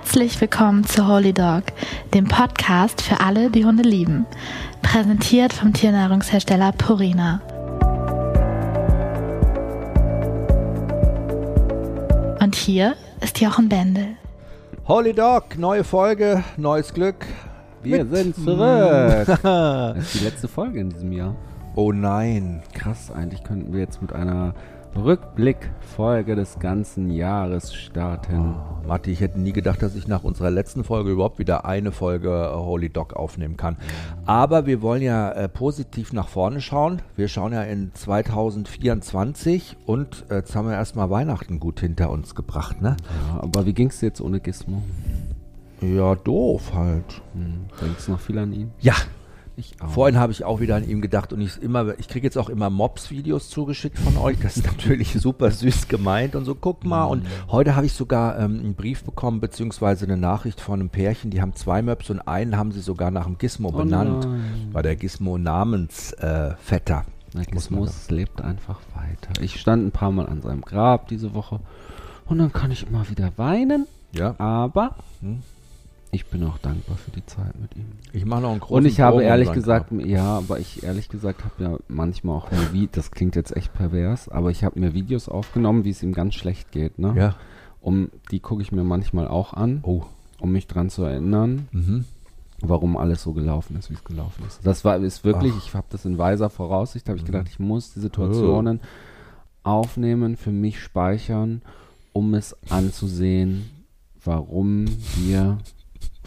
[0.00, 1.64] Herzlich willkommen zu Holy Dog,
[2.14, 4.26] dem Podcast für alle, die Hunde lieben.
[4.80, 7.42] Präsentiert vom Tiernahrungshersteller Purina.
[12.40, 14.10] Und hier ist Jochen Bendel.
[14.86, 17.26] Holy Dog, neue Folge, neues Glück.
[17.82, 19.26] Wir Mit- sind zurück.
[19.42, 21.34] das ist die letzte Folge in diesem Jahr.
[21.74, 22.62] Oh nein.
[22.72, 24.54] Krass, eigentlich könnten wir jetzt mit einer
[24.96, 28.56] Rückblickfolge des ganzen Jahres starten.
[28.86, 32.52] Matti, ich hätte nie gedacht, dass ich nach unserer letzten Folge überhaupt wieder eine Folge
[32.54, 33.76] Holy Dog aufnehmen kann.
[34.26, 37.02] Aber wir wollen ja äh, positiv nach vorne schauen.
[37.16, 42.34] Wir schauen ja in 2024 und äh, jetzt haben wir erstmal Weihnachten gut hinter uns
[42.34, 42.96] gebracht, ne?
[43.34, 44.82] Ja, aber wie ging es jetzt ohne Gizmo?
[45.80, 47.22] Ja, doof halt.
[47.34, 48.72] Hm, denkst du noch viel an ihn?
[48.80, 48.94] Ja,
[49.58, 49.88] Ich auch.
[49.88, 52.48] Vorhin habe ich auch wieder an ihm gedacht und ich immer, ich kriege jetzt auch
[52.48, 54.38] immer Mobs-Videos zugeschickt von euch.
[54.40, 57.04] Das ist natürlich super süß gemeint und so, guck mal.
[57.04, 61.30] Und heute habe ich sogar ähm, einen Brief bekommen, beziehungsweise eine Nachricht von einem Pärchen,
[61.32, 64.24] die haben zwei Möps und einen haben sie sogar nach dem Gizmo benannt.
[64.24, 64.68] nein.
[64.72, 66.50] War der Gizmo Namensvetter.
[66.52, 67.04] Äh, Vetter.
[67.34, 69.42] Na, Gizmos lebt einfach weiter.
[69.42, 71.60] Ich stand ein paar Mal an seinem Grab diese Woche
[72.26, 73.86] und dann kann ich immer wieder weinen.
[74.12, 75.42] ja, Aber Hm.
[76.10, 77.86] Ich bin auch dankbar für die Zeit mit ihm.
[78.12, 81.08] ich mache noch einen großen Und ich habe Bogen ehrlich gesagt, ja, aber ich ehrlich
[81.08, 84.80] gesagt habe ja manchmal auch mir wie, das klingt jetzt echt pervers, aber ich habe
[84.80, 87.14] mir Videos aufgenommen, wie es ihm ganz schlecht geht, ne?
[87.16, 87.34] Ja.
[87.80, 90.02] Um die gucke ich mir manchmal auch an, Oh.
[90.40, 92.04] um mich dran zu erinnern, Mhm.
[92.60, 94.60] warum alles so gelaufen ist, wie es gelaufen ist.
[94.66, 95.66] Das war ist wirklich, Ach.
[95.66, 97.26] ich habe das in weiser Voraussicht, habe ich Mhm.
[97.26, 98.80] gedacht, ich muss die Situationen
[99.62, 101.62] aufnehmen, für mich speichern,
[102.12, 103.68] um es anzusehen,
[104.24, 105.58] warum wir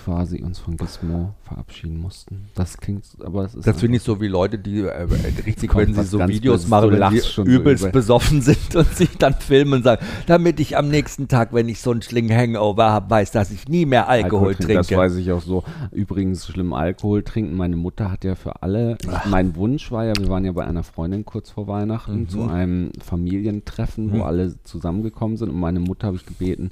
[0.04, 2.46] quasi uns von Gizmo verabschieden mussten.
[2.56, 5.04] Das klingt, aber es ist Das finde ich so wie Leute, die äh,
[5.46, 8.76] richtig, kommt wenn sie so Videos machen, wenn sie schon so übelst über- besoffen sind
[8.76, 12.02] und sich dann filmen und sagen, damit ich am nächsten Tag, wenn ich so einen
[12.02, 14.98] Schling Hangover habe, weiß, dass ich nie mehr Alkohol, Das trinke.
[14.98, 15.64] weiß ich auch so.
[15.92, 17.56] Übrigens, schlimm Alkohol trinken.
[17.56, 20.66] Meine Mutter hat ja für alle, ich, mein Wunsch war ja, wir waren ja bei
[20.66, 22.30] einer Freundin kurz vor Weihnachten Mhm.
[22.30, 24.22] zu einem Familientreffen, wo Mhm.
[24.24, 26.70] alle zusammengekommen sind und meine Mutter habe ich gebeten,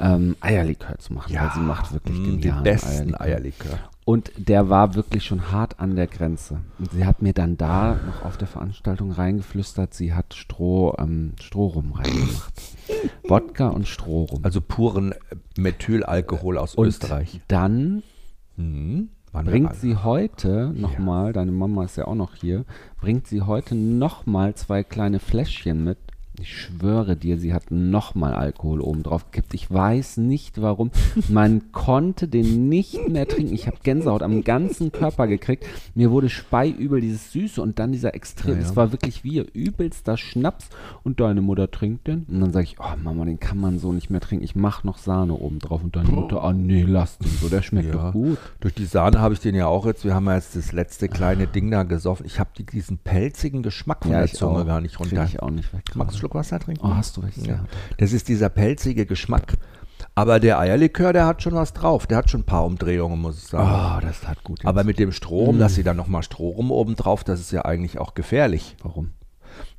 [0.00, 3.78] ähm, Eierlikör zu machen, weil sie macht wirklich mh, den den besten Eierlikör.
[4.04, 6.60] Und der war wirklich schon hart an der Grenze.
[6.78, 11.34] Und sie hat mir dann da noch auf der Veranstaltung reingeflüstert, sie hat Stroh, ähm,
[11.40, 12.54] Strohrum reingemacht.
[13.28, 14.40] Wodka und Strohrum.
[14.44, 15.16] Also puren äh,
[15.56, 17.40] Methylalkohol aus und Österreich.
[17.46, 18.02] dann
[19.32, 22.64] wir bringt sie heute nochmal, deine Mama ist ja auch noch hier,
[23.00, 25.98] bringt sie heute nochmal zwei kleine Fläschchen mit.
[26.40, 29.54] Ich schwöre dir, sie hat nochmal Alkohol oben drauf gekippt.
[29.54, 30.90] Ich weiß nicht warum.
[31.28, 33.52] Man konnte den nicht mehr trinken.
[33.54, 35.66] Ich habe Gänsehaut am ganzen Körper gekriegt.
[35.94, 38.54] Mir wurde speiübel, dieses Süße und dann dieser Extrem.
[38.54, 38.66] Ja, ja.
[38.68, 40.68] Es war wirklich wie übelster Schnaps
[41.02, 42.24] und deine Mutter trinkt den.
[42.28, 44.44] Und dann sage ich, oh Mama, den kann man so nicht mehr trinken.
[44.44, 45.82] Ich mache noch Sahne oben drauf.
[45.84, 48.06] Und deine Mutter, oh nee, lass den so, der schmeckt Ja.
[48.06, 48.38] doch gut.
[48.60, 50.04] Durch die Sahne habe ich den ja auch jetzt.
[50.04, 52.24] Wir haben ja jetzt das letzte kleine Ding da gesoffen.
[52.26, 54.66] Ich habe die, diesen pelzigen Geschmack von der Zunge auch.
[54.66, 55.24] gar nicht Krieg runter.
[55.24, 55.82] ich auch nicht weg.
[55.94, 56.86] Magst du Schluck Wasser trinken?
[56.86, 57.44] Oh, hast du recht.
[57.46, 57.64] Ja.
[57.98, 59.54] Das ist dieser pelzige Geschmack.
[60.14, 62.06] Aber der Eierlikör, der hat schon was drauf.
[62.06, 63.68] Der hat schon ein paar Umdrehungen, muss ich sagen.
[63.70, 64.64] Oh, das tat gut.
[64.64, 65.58] Aber mit dem Strom, Mm.
[65.58, 68.76] dass sie dann nochmal Strom oben drauf, das ist ja eigentlich auch gefährlich.
[68.82, 69.10] warum?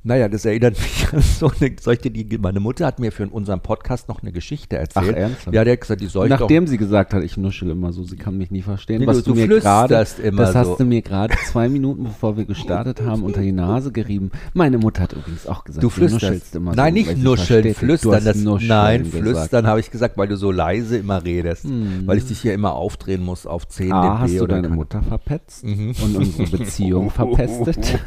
[0.04, 3.60] Naja, das erinnert mich an so eine, dir die, meine Mutter hat mir für unseren
[3.60, 5.10] Podcast noch eine Geschichte erzählt.
[5.14, 5.54] Ach, ernsthaft?
[5.54, 7.92] Ja, der hat gesagt, die soll ich doch Nachdem sie gesagt hat, ich nuschel immer
[7.92, 8.98] so, sie kann mich nie verstehen.
[9.00, 10.16] Nee, was du- du, du mir gerade, das
[10.56, 10.74] hast so.
[10.76, 14.32] du mir gerade zwei Minuten bevor wir gestartet haben unter die Nase gerieben.
[14.54, 16.22] Meine Mutter hat übrigens auch gesagt, Du flüsterst.
[16.24, 18.10] nuschelst immer Nein, so, nicht nuscheln, flüstern.
[18.10, 19.22] Du hast Das, nuscheln nein, gesagt.
[19.24, 21.62] flüstern habe ich gesagt, weil du so leise immer redest.
[21.62, 22.02] Hm.
[22.06, 24.74] Weil ich dich hier immer aufdrehen muss auf 10 A, dB hast du deine keine-
[24.74, 25.94] Mutter verpetzt Mhm.
[26.02, 28.00] und unsere Beziehung verpestet.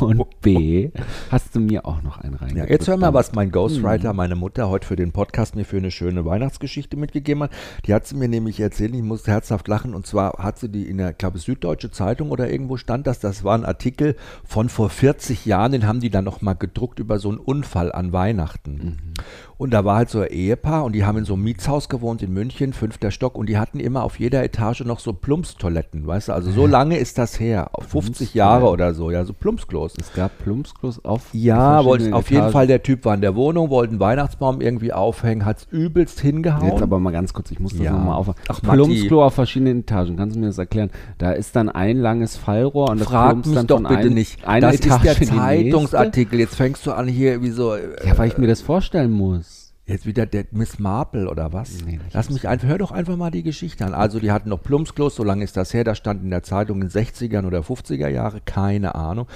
[0.00, 0.90] und B,
[1.30, 2.56] hast du mir auch noch einen rein.
[2.56, 3.52] Ja, jetzt hör mal, was mein Hm.
[3.52, 7.50] Ghostwriter, meine Mutter, heute für den Podcast mir für eine schöne Weihnachtsgeschichte mitgegeben hat.
[7.86, 9.94] Die hat sie mir nämlich erzählt, ich musste herzhaft lachen.
[9.94, 13.20] Und zwar hat sie die in der, glaube ich, Süddeutsche Zeitung oder irgendwo stand das.
[13.20, 17.18] Das war ein Artikel von vor 40 Jahren, den haben die dann nochmal gedruckt über
[17.18, 18.72] so einen Unfall an Weihnachten.
[18.72, 19.14] Mhm.
[19.60, 22.22] Und da war halt so ein Ehepaar und die haben in so einem Mietshaus gewohnt
[22.22, 23.36] in München, fünfter Stock.
[23.36, 26.32] Und die hatten immer auf jeder Etage noch so Plumpstoiletten, weißt du?
[26.32, 27.68] Also so lange ist das her.
[27.74, 29.96] Auf 50 Jahre oder so, ja, so Plumpsklos.
[30.00, 32.50] Es gab Plumpsklos auf Ja, wollte, auf jeden.
[32.52, 36.70] Fall der Typ war in der Wohnung, wollte einen Weihnachtsbaum irgendwie aufhängen, hat's übelst hingehauen.
[36.70, 37.92] Jetzt aber mal ganz kurz, ich muss das Ja.
[37.92, 38.30] nochmal auf.
[38.48, 38.62] Ach.
[38.62, 40.88] Plumpsklo auf verschiedenen Etagen, kannst du mir das erklären?
[41.18, 44.42] Da ist dann ein langes Fallrohr und das Frag mich dann doch bitte ein, nicht.
[44.48, 46.40] Eine das Etage ist der Zeitungsartikel.
[46.40, 47.74] Jetzt fängst du an hier wie so.
[47.74, 48.06] äh.
[48.06, 49.49] Ja, weil ich mir das vorstellen muss.
[49.90, 51.82] Jetzt wieder der Miss Marple oder was?
[51.84, 53.92] Nee, nicht Lass mich einfach, hör doch einfach mal die Geschichte an.
[53.92, 56.80] Also die hatten noch Plumpsklos, so lange ist das her, das stand in der Zeitung
[56.80, 59.26] in den 60ern oder 50er Jahre, keine Ahnung.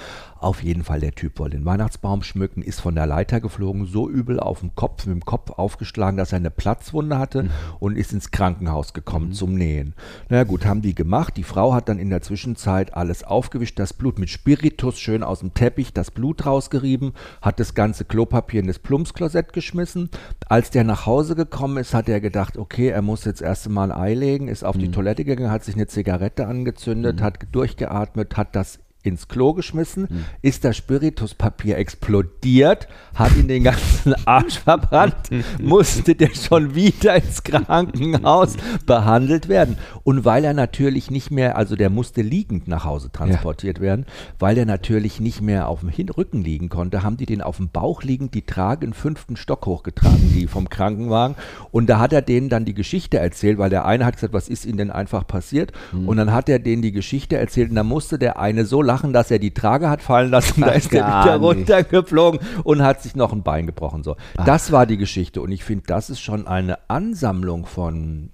[0.44, 4.10] Auf jeden Fall, der Typ wollte den Weihnachtsbaum schmücken, ist von der Leiter geflogen, so
[4.10, 7.50] übel auf dem Kopf, mit dem Kopf aufgeschlagen, dass er eine Platzwunde hatte mhm.
[7.78, 9.32] und ist ins Krankenhaus gekommen mhm.
[9.32, 9.94] zum Nähen.
[10.28, 11.38] Na ja, gut, haben die gemacht.
[11.38, 15.38] Die Frau hat dann in der Zwischenzeit alles aufgewischt, das Blut mit Spiritus schön aus
[15.38, 20.10] dem Teppich, das Blut rausgerieben, hat das ganze Klopapier in das Plumpsklosett geschmissen.
[20.46, 23.90] Als der nach Hause gekommen ist, hat er gedacht, okay, er muss jetzt erst einmal
[23.90, 24.80] ein Ei legen, ist auf mhm.
[24.80, 27.24] die Toilette gegangen, hat sich eine Zigarette angezündet, mhm.
[27.24, 30.24] hat durchgeatmet, hat das ins Klo geschmissen, mhm.
[30.42, 35.30] ist das Spirituspapier explodiert, hat ihn den ganzen Arsch verbrannt,
[35.62, 38.56] musste der schon wieder ins Krankenhaus
[38.86, 39.76] behandelt werden.
[40.02, 43.82] Und weil er natürlich nicht mehr, also der musste liegend nach Hause transportiert ja.
[43.82, 44.06] werden,
[44.38, 47.58] weil er natürlich nicht mehr auf dem Hin Rücken liegen konnte, haben die den auf
[47.58, 51.36] dem Bauch liegend die Trage im fünften Stock hochgetragen, die vom Krankenwagen.
[51.70, 54.48] Und da hat er denen dann die Geschichte erzählt, weil der eine hat gesagt, was
[54.48, 55.72] ist ihnen denn einfach passiert?
[55.92, 56.08] Mhm.
[56.08, 58.93] Und dann hat er denen die Geschichte erzählt und da musste der eine so lachen,
[59.02, 60.62] dass er die Trage hat fallen lassen.
[60.62, 64.02] Ach, da ist er wieder runtergeflogen und hat sich noch ein Bein gebrochen.
[64.02, 64.16] So.
[64.44, 65.40] Das war die Geschichte.
[65.42, 68.30] Und ich finde, das ist schon eine Ansammlung von,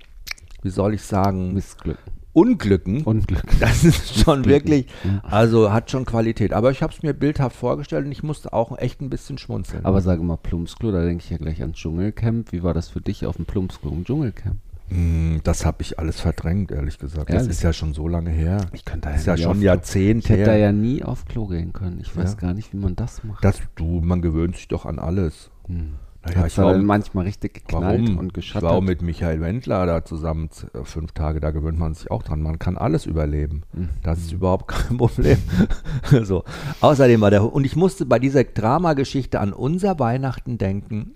[0.62, 2.12] wie soll ich sagen, Missglücken.
[2.32, 3.02] Unglücken.
[3.02, 3.42] Unglück.
[3.58, 4.86] Das ist schon wirklich,
[5.22, 6.52] also hat schon Qualität.
[6.52, 9.84] Aber ich habe es mir bildhaft vorgestellt und ich musste auch echt ein bisschen schmunzeln.
[9.84, 12.52] Aber sage mal, Plumpsklo, da denke ich ja gleich ans Dschungelcamp.
[12.52, 14.58] Wie war das für dich auf dem Plumpsklo im Dschungelcamp?
[14.90, 17.30] Hm, das habe ich alles verdrängt, ehrlich gesagt.
[17.30, 17.46] Ehrlich?
[17.46, 18.66] Das ist ja schon so lange her.
[18.72, 20.36] Ich könnte da das ist ja schon Jahrzehnte her.
[20.36, 22.00] Ich hätte da ja nie auf Klo gehen können.
[22.00, 22.38] Ich weiß ja.
[22.38, 23.44] gar nicht, wie man das macht.
[23.44, 25.50] Das, du, man gewöhnt sich doch an alles.
[25.66, 25.94] Hm.
[26.22, 28.18] Naja, ich war manchmal richtig geknallt warum?
[28.18, 28.62] und geschattert.
[28.62, 32.10] Ich war auch mit Michael Wendler da zusammen äh, fünf Tage, da gewöhnt man sich
[32.10, 32.42] auch dran.
[32.42, 33.62] Man kann alles überleben.
[33.72, 33.88] Mhm.
[34.02, 35.38] Das ist überhaupt kein Problem.
[36.24, 36.44] so.
[36.82, 41.14] Außerdem war der, und ich musste bei dieser Dramageschichte an unser Weihnachten denken,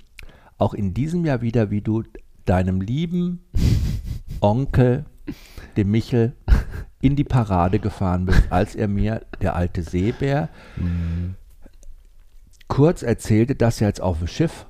[0.56, 2.05] auch in diesem Jahr wieder, wie du
[2.44, 3.44] deinem lieben
[4.41, 5.05] Onkel,
[5.76, 6.35] dem Michel,
[7.00, 11.35] in die Parade gefahren bist, als er mir, der alte Seebär, mhm.
[12.69, 14.67] kurz erzählte, dass er jetzt auf dem Schiff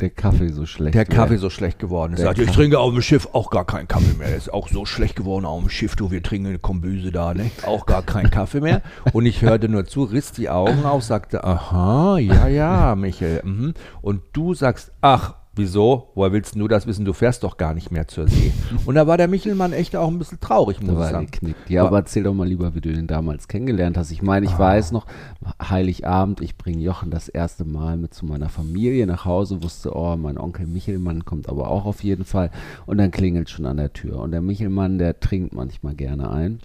[0.00, 2.20] der Kaffee so schlecht Der Kaffee so schlecht geworden ist.
[2.20, 4.28] Sagt, ich trinke auf dem Schiff auch gar keinen Kaffee mehr.
[4.28, 7.32] Der ist auch so schlecht geworden auf dem Schiff, du, wir trinken eine Kombüse da,
[7.32, 7.50] ne?
[7.64, 8.82] Auch gar keinen Kaffee mehr.
[9.12, 13.40] Und ich hörte nur zu, riss die Augen auf, sagte, aha, ja, ja, Michael.
[13.44, 13.74] Mhm.
[14.02, 16.10] Und du sagst, ach, Wieso?
[16.14, 17.06] Woher willst du das wissen?
[17.06, 18.52] Du fährst doch gar nicht mehr zur See.
[18.84, 21.30] Und da war der Michelmann echt auch ein bisschen traurig, muss ich sagen.
[21.30, 21.70] Geknickt.
[21.70, 24.10] Ja, aber erzähl doch mal lieber, wie du den damals kennengelernt hast.
[24.10, 24.58] Ich meine, ich ah.
[24.58, 25.06] weiß noch,
[25.62, 30.14] Heiligabend, ich bringe Jochen das erste Mal mit zu meiner Familie nach Hause, wusste, oh,
[30.16, 32.50] mein Onkel Michelmann kommt aber auch auf jeden Fall.
[32.84, 34.18] Und dann klingelt schon an der Tür.
[34.18, 36.60] Und der Michelmann, der trinkt manchmal gerne ein.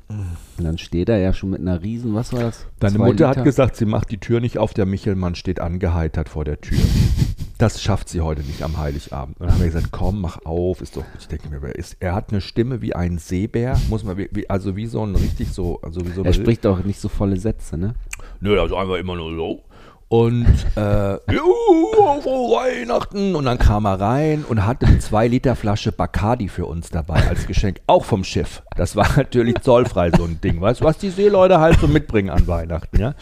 [0.57, 2.65] Und dann steht er ja schon mit einer riesen, was war das?
[2.81, 3.39] Deine Zwei Mutter Liter?
[3.39, 6.77] hat gesagt, sie macht die Tür nicht auf, der Michelmann steht angeheitert vor der Tür.
[7.61, 9.39] Das schafft sie heute nicht am Heiligabend.
[9.39, 11.97] Und dann haben wir gesagt, komm, mach auf, ist doch, ich denke mir, wer ist,
[11.99, 15.53] er hat eine Stimme wie ein Seebär, muss man, wie, also wie so ein richtig
[15.53, 17.93] so, also wie so Er spricht auch nicht so volle Sätze, ne?
[18.39, 19.61] Nö, also einfach immer nur so.
[20.11, 20.45] Und
[20.75, 21.17] äh,
[22.21, 23.33] frohe Weihnachten.
[23.33, 27.29] Und dann kam er rein und hatte eine 2 Liter Flasche Bacardi für uns dabei
[27.29, 28.61] als Geschenk, auch vom Schiff.
[28.75, 32.29] Das war natürlich zollfrei so ein Ding, weißt du, was die Seeleute halt so mitbringen
[32.29, 33.13] an Weihnachten, ja.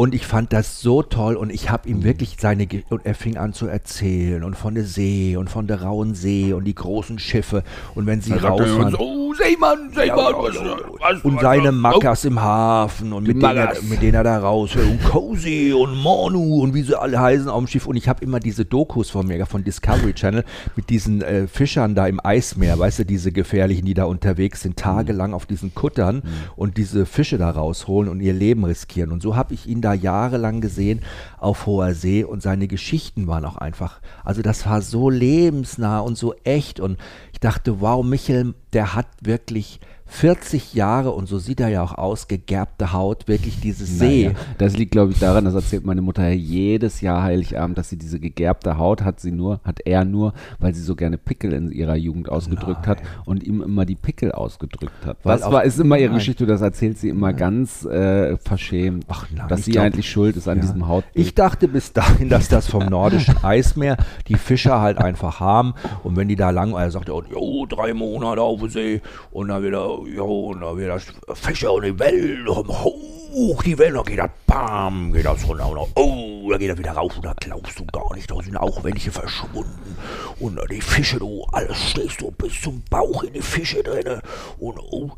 [0.00, 2.04] Und ich fand das so toll und ich habe ihm mhm.
[2.04, 5.66] wirklich seine, Ge und er fing an zu erzählen und von der See und von
[5.66, 7.62] der rauen See und die großen Schiffe
[7.94, 8.92] und wenn sie rausfahren.
[8.92, 10.54] So, Seemann, Seemann, ja, was,
[11.00, 14.38] was, und was, seine Mackers im Hafen und mit denen, er, mit denen er da
[14.38, 17.86] raushört und Cozy und Monu und wie sie alle heißen auf dem Schiff.
[17.86, 20.44] Und ich habe immer diese Dokus von mir, von Discovery Channel,
[20.76, 24.76] mit diesen äh, Fischern da im Eismeer, weißt du, diese gefährlichen, die da unterwegs sind,
[24.76, 26.22] tagelang auf diesen Kuttern mhm.
[26.56, 29.12] und diese Fische da rausholen und ihr Leben riskieren.
[29.12, 31.00] Und so habe ich ihn da jahrelang gesehen
[31.38, 36.16] auf hoher See und seine Geschichten waren auch einfach, also das war so lebensnah und
[36.16, 36.98] so echt und
[37.40, 39.80] dachte, wow, Michel, der hat wirklich
[40.10, 44.24] 40 Jahre und so sieht er ja auch aus, gegerbte Haut, wirklich dieses See.
[44.24, 47.96] Naja, das liegt, glaube ich, daran, das erzählt meine Mutter jedes Jahr Heiligabend, dass sie
[47.96, 51.70] diese gegerbte Haut hat sie nur, hat er nur, weil sie so gerne Pickel in
[51.70, 52.88] ihrer Jugend ausgedrückt Nein.
[52.88, 55.18] hat und ihm immer die Pickel ausgedrückt hat.
[55.22, 56.18] Weil das war, ist immer ihre Nein.
[56.18, 57.36] Geschichte, das erzählt sie immer Nein.
[57.36, 60.62] ganz äh, verschämt, Ach dass sie glaub, eigentlich schuld ist an ja.
[60.62, 61.24] diesem Hautbild.
[61.24, 66.16] Ich dachte bis dahin, dass das vom nordischen Eismeer die Fischer halt einfach haben und
[66.16, 69.00] wenn die da lang, er sagt, oh, drei Monate auf See
[69.30, 73.94] und dann wieder ja, und dann wird das Fische und die Wellen, hoch die Wellen,
[73.94, 77.16] dann geht das, bam, geht das runter, und dann, oh, da geht er wieder rauf,
[77.16, 79.96] und da glaubst du gar nicht, da sind auch welche verschwunden,
[80.40, 84.20] und die Fische, du, alles stehst du bis zum Bauch in die Fische drin,
[84.58, 85.10] und oh,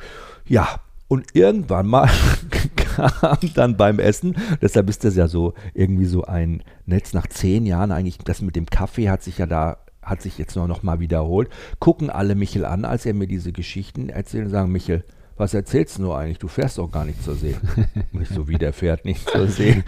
[0.47, 2.11] ja, und irgendwann mal
[2.77, 7.67] kam dann beim Essen, deshalb ist das ja so irgendwie so ein, jetzt nach zehn
[7.67, 10.82] Jahren eigentlich, das mit dem Kaffee hat sich ja da hat sich jetzt noch, noch
[10.82, 15.04] mal wiederholt, gucken alle Michel an, als er mir diese Geschichten erzählt und sagen, Michel,
[15.37, 16.39] was erzählst du nur eigentlich?
[16.39, 17.57] Du fährst doch gar nicht zur See.
[18.12, 19.83] nicht so, wie der fährt nicht zur See.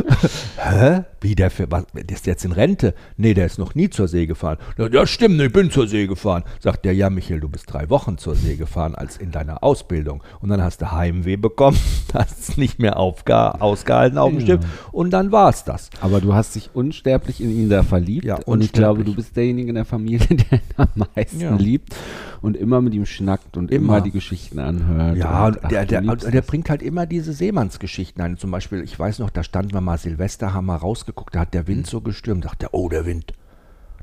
[0.56, 1.04] Hä?
[1.20, 1.70] Wie der fährt?
[1.70, 2.94] Was, der ist jetzt in Rente?
[3.16, 4.58] Nee, der ist noch nie zur See gefahren.
[4.76, 6.44] Ja, stimmt, ich bin zur See gefahren.
[6.58, 10.22] Sagt der, ja, Michael, du bist drei Wochen zur See gefahren als in deiner Ausbildung.
[10.40, 11.78] Und dann hast du Heimweh bekommen,
[12.14, 14.40] hast es nicht mehr ausgehalten auf dem.
[14.40, 14.60] Schiff
[14.92, 15.90] und dann war es das.
[16.00, 18.24] Aber du hast dich unsterblich in ihn da verliebt.
[18.24, 21.54] Ja, und ich glaube, du bist derjenige in der Familie, der ihn am meisten ja.
[21.54, 21.94] liebt
[22.42, 25.16] und immer mit ihm schnackt und immer, immer die Geschichten anhört.
[25.16, 28.36] Ja, und, ach, der, der, der bringt halt immer diese Seemannsgeschichten ein.
[28.36, 31.54] Zum Beispiel, ich weiß noch, da standen wir mal Silvester, haben wir rausgeguckt, da hat
[31.54, 31.90] der Wind mhm.
[31.90, 33.32] so gestürmt, sagt er, oh, der Wind.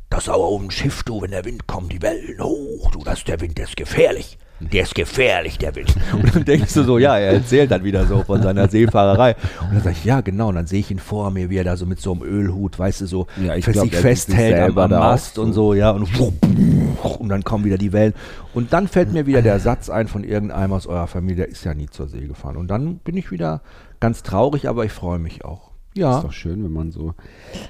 [0.10, 3.04] Das ist aber auf dem Schiff, du, wenn der Wind kommt, die Wellen hoch, du,
[3.04, 5.94] das ist der Wind, der ist gefährlich der ist gefährlich, der Wind.
[6.14, 9.36] Und dann denkst du so, ja, er erzählt dann wieder so von seiner Seefahrerei.
[9.62, 10.50] Und dann sag ich, ja, genau.
[10.50, 12.78] Und dann sehe ich ihn vor mir, wie er da so mit so einem Ölhut,
[12.78, 15.92] weißt du, so ja, ich glaub, sich festhält am, am Mast und so, ja.
[15.92, 16.10] Und,
[17.20, 18.14] und dann kommen wieder die Wellen.
[18.58, 21.64] Und dann fällt mir wieder der Satz ein von irgendeinem aus eurer Familie, der ist
[21.64, 22.58] ja nie zur See gefahren.
[22.58, 23.62] Und dann bin ich wieder
[24.00, 25.70] ganz traurig, aber ich freue mich auch.
[25.94, 26.18] Ja.
[26.18, 27.14] Ist doch schön, wenn man so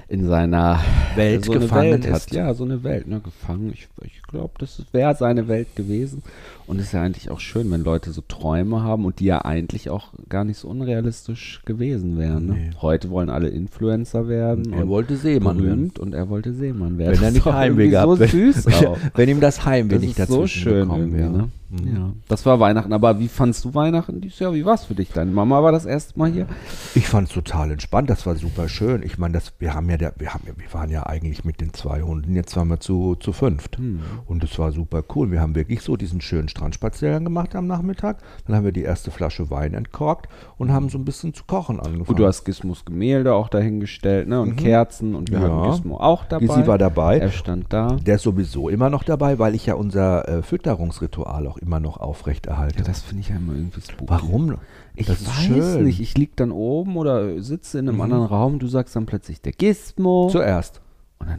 [0.08, 0.80] in seiner
[1.14, 2.32] Welt so gefangen Welt ist.
[2.32, 3.70] Ja, so eine Welt, ne, gefangen.
[3.74, 6.22] Ich, ich glaube, das wäre seine Welt gewesen.
[6.68, 9.42] Und es ist ja eigentlich auch schön, wenn Leute so Träume haben und die ja
[9.42, 12.46] eigentlich auch gar nicht so unrealistisch gewesen wären.
[12.46, 12.52] Ne?
[12.52, 12.70] Nee.
[12.82, 14.74] Heute wollen alle Influencer werden.
[14.74, 15.92] Er wollte Seemann werden.
[15.98, 17.16] Und er wollte Seemann werden.
[17.16, 20.32] Wenn er nicht Heimweh gehabt so süß wenn, wenn, ihm das Heimweh das nicht dazu
[20.32, 21.30] so schön wäre.
[21.30, 21.48] Ne?
[21.70, 21.96] Mhm.
[21.96, 22.92] Ja, das war Weihnachten.
[22.92, 24.54] Aber wie fandst du Weihnachten dieses Jahr?
[24.54, 25.10] Wie war es für dich?
[25.10, 26.46] Deine Mama war das erste Mal hier?
[26.94, 28.08] Ich fand es total entspannt.
[28.08, 29.02] Das war super schön.
[29.02, 32.02] Ich meine, wir haben ja, der, wir haben, wir waren ja eigentlich mit den zwei
[32.02, 32.34] Hunden.
[32.34, 33.78] Jetzt waren wir zu, zu fünft.
[33.78, 34.00] Mhm.
[34.26, 35.30] Und es war super cool.
[35.30, 38.18] Wir haben wirklich so diesen schönen Strandspaziergang gemacht am Nachmittag.
[38.46, 41.78] Dann haben wir die erste Flasche Wein entkorkt und haben so ein bisschen zu kochen
[41.78, 42.04] angefangen.
[42.04, 44.40] Gut, du hast Gizmos Gemälde auch dahingestellt, ne?
[44.40, 44.56] Und mhm.
[44.56, 45.48] Kerzen und wir ja.
[45.48, 46.54] haben Gizmo auch dabei.
[46.54, 47.18] Sie war dabei.
[47.18, 47.96] Er stand da.
[48.04, 51.98] Der ist sowieso immer noch dabei, weil ich ja unser äh, Fütterungsritual auch immer noch
[51.98, 52.80] aufrechterhalte.
[52.80, 54.10] Ja, das finde ich ja immer irgendwie spooky.
[54.10, 54.56] Warum?
[54.96, 55.84] Ich das weiß schön.
[55.84, 56.00] nicht.
[56.00, 58.02] Ich liege dann oben oder sitze in einem mhm.
[58.02, 58.58] anderen Raum.
[58.58, 60.28] Du sagst dann plötzlich der Gizmo.
[60.30, 60.80] Zuerst.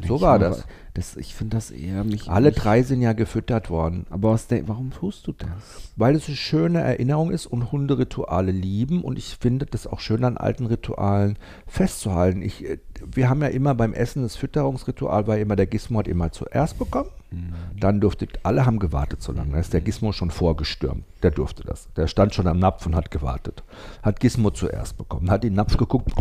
[0.08, 0.66] so war das.
[1.00, 2.30] Das, ich finde das eher mich.
[2.30, 4.06] Alle drei sind ja gefüttert worden.
[4.10, 5.48] Aber was der, warum tust du das?
[5.96, 10.26] Weil es eine schöne Erinnerung ist und Hunderituale lieben und ich finde das auch schön
[10.26, 11.38] an alten Ritualen
[11.68, 12.42] festzuhalten.
[12.42, 16.10] Ich, äh, wir haben ja immer beim Essen das Fütterungsritual, war immer der Gizmo hat
[16.10, 17.10] immer zuerst bekommen.
[17.32, 17.54] Mhm.
[17.80, 19.54] Dann durfte, alle haben gewartet so lange.
[19.54, 21.06] Da ist der Gizmo schon vorgestürmt.
[21.24, 21.88] Der durfte das.
[21.96, 23.64] Der stand schon am Napf und hat gewartet.
[24.04, 25.32] Hat Gizmo zuerst bekommen.
[25.32, 26.12] Hat den Napf geguckt,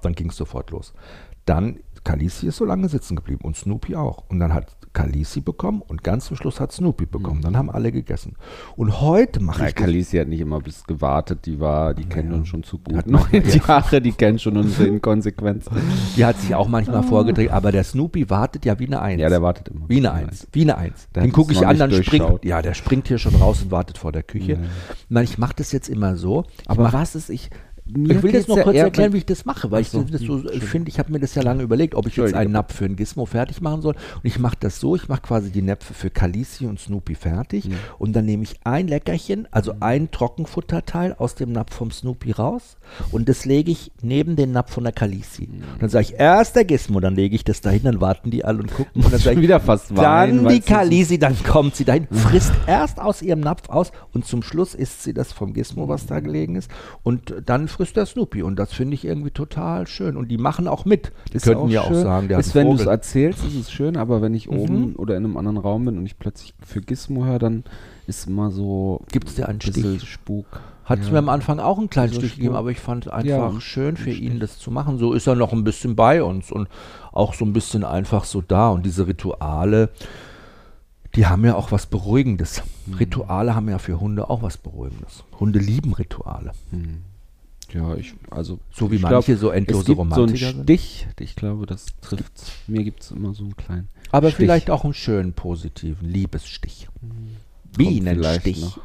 [0.00, 0.94] dann ging es sofort los.
[1.44, 4.24] Dann Khaleesi ist so lange sitzen geblieben und Snoopy auch.
[4.28, 7.38] Und dann hat Khaleesi bekommen und ganz zum Schluss hat Snoopy bekommen.
[7.38, 7.42] Mhm.
[7.42, 8.36] Dann haben alle gegessen.
[8.76, 9.74] Und heute mache ich.
[9.74, 12.08] Khaleesi hat nicht immer bis gewartet, die war, die ja.
[12.08, 12.96] kennt uns schon zu gut.
[12.96, 15.76] Hat noch Jahre, die kennt schon unsere Inkonsequenzen.
[16.16, 17.08] Die hat sich auch manchmal oh.
[17.08, 19.20] vorgedreht, aber der Snoopy wartet ja wie eine Eins.
[19.20, 19.88] Ja, der wartet immer.
[19.88, 20.46] Wie eine Eins.
[20.52, 21.08] Wie eine Eins.
[21.14, 22.44] Der Den gucke ich an, dann springt.
[22.44, 24.58] Ja, der springt hier schon raus und wartet vor der Küche.
[25.08, 26.44] Nein, ich mache das jetzt immer so.
[26.66, 27.50] Aber was ist, ich,
[27.96, 30.20] mir ich will jetzt noch kurz erklären, wie ich das mache, weil so, ich das
[30.20, 32.84] so, finde, ich habe mir das ja lange überlegt, ob ich jetzt einen Napf für
[32.84, 33.94] ein Gizmo fertig machen soll.
[33.94, 37.66] Und ich mache das so, ich mache quasi die Näpfe für Kalisi und Snoopy fertig.
[37.66, 37.76] Ja.
[37.98, 42.76] und dann nehme ich ein Leckerchen, also ein Trockenfutterteil aus dem Napf vom Snoopy raus.
[43.10, 45.48] Und das lege ich neben den Napf von der Kalisi.
[45.48, 48.44] Und dann sage ich, erst der Gizmo, dann lege ich das dahin, dann warten die
[48.44, 49.02] alle und gucken.
[49.02, 52.52] Und dann sage ich, wieder fast Wein, Dann die Kalisi, dann kommt sie dahin, frisst
[52.66, 56.20] erst aus ihrem Napf aus und zum Schluss isst sie das vom Gizmo, was da
[56.20, 56.70] gelegen ist.
[57.02, 58.42] Und dann frisst der Snoopy.
[58.42, 60.16] Und das finde ich irgendwie total schön.
[60.16, 61.12] Und die machen auch mit.
[61.32, 63.96] Die ist könnten ja auch sagen, der ist, wenn du es erzählst, ist es schön,
[63.96, 64.58] aber wenn ich mhm.
[64.58, 67.64] oben oder in einem anderen Raum bin und ich plötzlich für Gizmo höre, dann
[68.06, 69.00] ist immer so.
[69.10, 70.08] Gibt es dir einen Stich?
[70.08, 70.46] Spuk.
[70.84, 71.12] Hat es ja.
[71.12, 74.10] mir am Anfang auch einen kleinen Stich gegeben, aber ich fand einfach ja, schön für
[74.10, 74.98] ihn, das zu machen.
[74.98, 76.68] So ist er noch ein bisschen bei uns und
[77.12, 78.70] auch so ein bisschen einfach so da.
[78.70, 79.90] Und diese Rituale,
[81.14, 82.62] die haben ja auch was Beruhigendes.
[82.86, 82.94] Mhm.
[82.94, 85.22] Rituale haben ja für Hunde auch was Beruhigendes.
[85.38, 86.52] Hunde lieben Rituale.
[86.72, 87.02] Mhm.
[87.72, 88.58] Ja, ich, also.
[88.70, 92.52] So wie manche glaub, so endlose Romantiker so ein Stich, ich glaube, das trifft.
[92.66, 93.88] Mir gibt es immer so einen kleinen.
[94.10, 94.36] Aber Stich.
[94.36, 96.88] vielleicht auch einen schönen, positiven Liebesstich.
[97.00, 97.36] Mhm.
[97.76, 98.78] Bienenstich.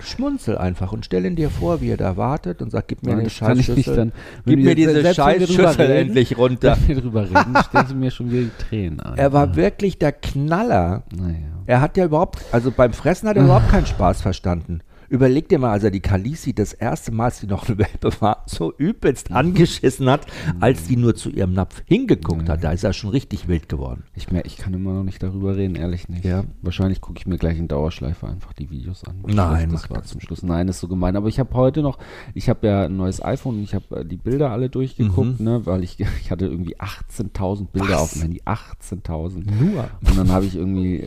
[0.00, 3.12] Schmunzel einfach und stell ihn dir vor, wie er da wartet und sagt, gib mir
[3.12, 4.12] ja, eine Scheißschüssel.
[4.44, 6.76] Gib mir diese Scheißschüssel endlich runter.
[6.80, 9.16] Wenn wir drüber reden, stellen sie mir schon wieder die Tränen an.
[9.16, 11.04] Er war wirklich der Knaller.
[11.16, 11.36] Naja.
[11.66, 14.80] Er hat ja überhaupt, also beim Fressen hat er überhaupt keinen Spaß verstanden.
[15.10, 18.12] Überleg dir mal, als er die Kalisi das erste Mal, als sie noch eine Welpe
[18.20, 20.24] war, so übelst angeschissen hat,
[20.60, 22.62] als sie nur zu ihrem Napf hingeguckt hat.
[22.62, 24.04] Da ist er schon richtig wild geworden.
[24.14, 26.24] Ich, mehr, ich kann immer noch nicht darüber reden, ehrlich nicht.
[26.24, 26.44] Ja.
[26.62, 29.16] Wahrscheinlich gucke ich mir gleich in Dauerschleife einfach die Videos an.
[29.26, 30.44] Nein, das war zum Schluss.
[30.44, 31.16] Nein, ist so gemein.
[31.16, 31.98] Aber ich habe heute noch,
[32.34, 35.44] ich habe ja ein neues iPhone und ich habe äh, die Bilder alle durchgeguckt, mhm.
[35.44, 38.02] ne, weil ich, ich hatte irgendwie 18.000 Bilder Was?
[38.02, 38.42] auf dem Handy.
[38.42, 39.50] 18.000.
[39.60, 39.90] Nur.
[40.06, 41.02] Und dann habe ich irgendwie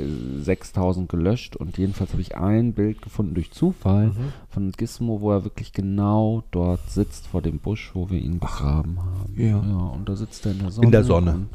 [0.45, 4.33] 6.000 äh, gelöscht und jedenfalls habe ich ein Bild gefunden durch Zufall Ritual mhm.
[4.49, 8.99] von Gizmo, wo er wirklich genau dort sitzt vor dem Busch, wo wir ihn begraben
[8.99, 9.33] haben.
[9.35, 9.47] Ja.
[9.47, 9.87] ja.
[9.93, 10.85] Und da sitzt er in der Sonne.
[10.85, 11.47] In der Sonne.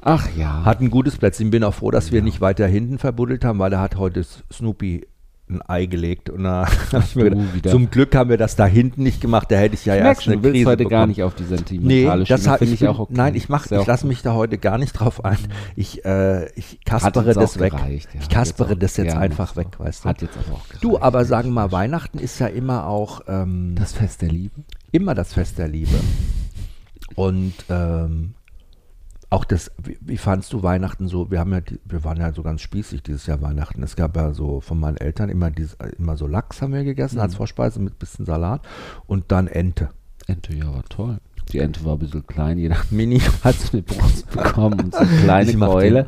[0.00, 0.64] Ach ja.
[0.64, 1.50] Hat ein gutes Plätzchen.
[1.50, 5.06] Bin auch froh, dass wir nicht weiter hinten verbuddelt haben, weil er hat heute Snoopy
[5.48, 6.66] ein Ei gelegt und da
[6.98, 9.84] ich mir gedacht, zum Glück haben wir das da hinten nicht gemacht, da hätte ich
[9.84, 10.90] ja ich erst eine du willst Krise heute bekommen.
[10.90, 13.12] gar nicht auf die sentimentale nee, das finde ich, ich auch okay.
[13.14, 15.36] Nein, ich mach, ich lasse mich da heute gar nicht drauf ein.
[15.76, 17.72] Ich, äh, ich kaspere das weg.
[17.72, 18.20] Gereicht, ja.
[18.20, 20.08] Ich kaspere das jetzt einfach weg, weißt du.
[20.08, 20.84] Hat jetzt aber auch gereicht.
[20.84, 24.62] Du, aber sagen wir mal, Weihnachten ist ja immer auch ähm, das Fest der Liebe.
[24.92, 25.98] Immer das Fest der Liebe.
[27.16, 28.34] Und ähm,
[29.30, 31.30] auch das, wie, wie, fandst du Weihnachten so?
[31.30, 33.82] Wir haben ja, wir waren ja so ganz spießig dieses Jahr Weihnachten.
[33.82, 37.16] Es gab ja so von meinen Eltern immer, dieses, immer so Lachs haben wir gegessen
[37.16, 37.22] mhm.
[37.22, 38.66] als Vorspeise mit bisschen Salat
[39.06, 39.90] und dann Ente.
[40.26, 41.18] Ente, ja, war toll.
[41.52, 45.00] Die Ente war ein bisschen klein, jeder Mini hat so eine Brust bekommen und so
[45.00, 46.06] eine kleine Keule.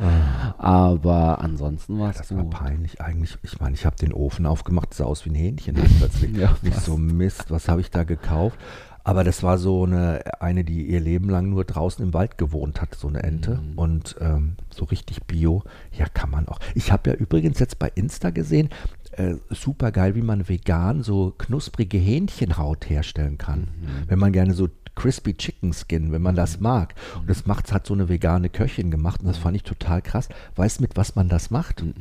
[0.58, 3.36] Aber ansonsten war es Das war peinlich eigentlich.
[3.42, 6.36] Ich meine, ich habe den Ofen aufgemacht, sah aus wie ein Hähnchen plötzlich.
[6.36, 8.58] ja, Nicht so Mist, was habe ich da gekauft?
[9.06, 12.82] Aber das war so eine, eine, die ihr Leben lang nur draußen im Wald gewohnt
[12.82, 13.60] hat, so eine Ente.
[13.60, 13.78] Mhm.
[13.78, 16.58] Und ähm, so richtig bio, ja, kann man auch.
[16.74, 18.68] Ich habe ja übrigens jetzt bei Insta gesehen,
[19.12, 23.60] äh, super geil, wie man vegan so knusprige Hähnchenhaut herstellen kann.
[23.60, 24.08] Mhm.
[24.08, 26.64] Wenn man gerne so Crispy Chicken Skin, wenn man das mhm.
[26.64, 26.96] mag.
[27.20, 30.28] Und das macht, hat so eine vegane Köchin gemacht und das fand ich total krass.
[30.56, 31.84] Weißt du, mit was man das macht?
[31.84, 31.94] Mhm.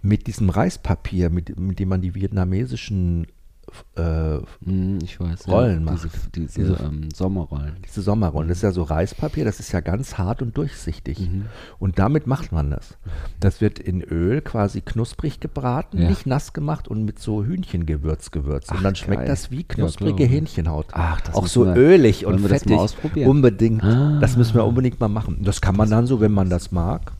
[0.00, 3.26] Mit diesem Reispapier, mit, mit dem man die vietnamesischen
[3.96, 6.04] äh, hm, ich weiß, Rollen ja, macht.
[6.04, 7.76] Diese, diese, diese ähm, Sommerrollen.
[7.84, 8.48] Diese Sommerrollen.
[8.48, 11.20] Das ist ja so Reispapier, das ist ja ganz hart und durchsichtig.
[11.20, 11.46] Mhm.
[11.78, 12.96] Und damit macht man das.
[13.38, 16.08] Das wird in Öl quasi knusprig gebraten, ja.
[16.08, 18.68] nicht nass gemacht und mit so Hühnchengewürz gewürzt.
[18.70, 19.28] Ach, und dann schmeckt geil.
[19.28, 20.86] das wie knusprige ja, Hähnchenhaut.
[20.92, 22.62] Ach, das Auch so wir, ölig und fettig.
[22.62, 23.30] Das mal ausprobieren?
[23.30, 23.82] Unbedingt.
[23.82, 24.18] Ah.
[24.20, 25.38] Das müssen wir unbedingt mal machen.
[25.42, 27.12] Das kann man dann so, wenn man das mag.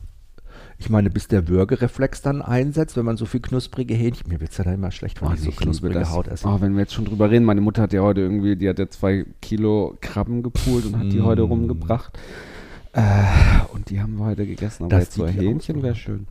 [0.81, 4.49] Ich meine, bis der Würgereflex dann einsetzt, wenn man so viel knusprige Hähnchen, mir wird
[4.49, 6.47] es ja dann immer schlecht, wenn oh, ich so knusprige Haut esse.
[6.47, 8.79] Oh, wenn wir jetzt schon drüber reden, meine Mutter hat ja heute irgendwie, die hat
[8.79, 11.09] ja zwei Kilo Krabben gepult und hat mm.
[11.11, 12.17] die heute rumgebracht.
[12.93, 13.01] Äh,
[13.73, 16.25] und die haben wir heute gegessen, aber das jetzt so Hähnchen wäre schön.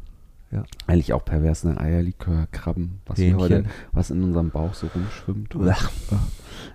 [0.51, 0.65] Ja.
[0.89, 1.81] Eigentlich auch pervers, ne?
[1.81, 5.55] Eierlikör, Krabben, was, heute, was in unserem Bauch so rumschwimmt.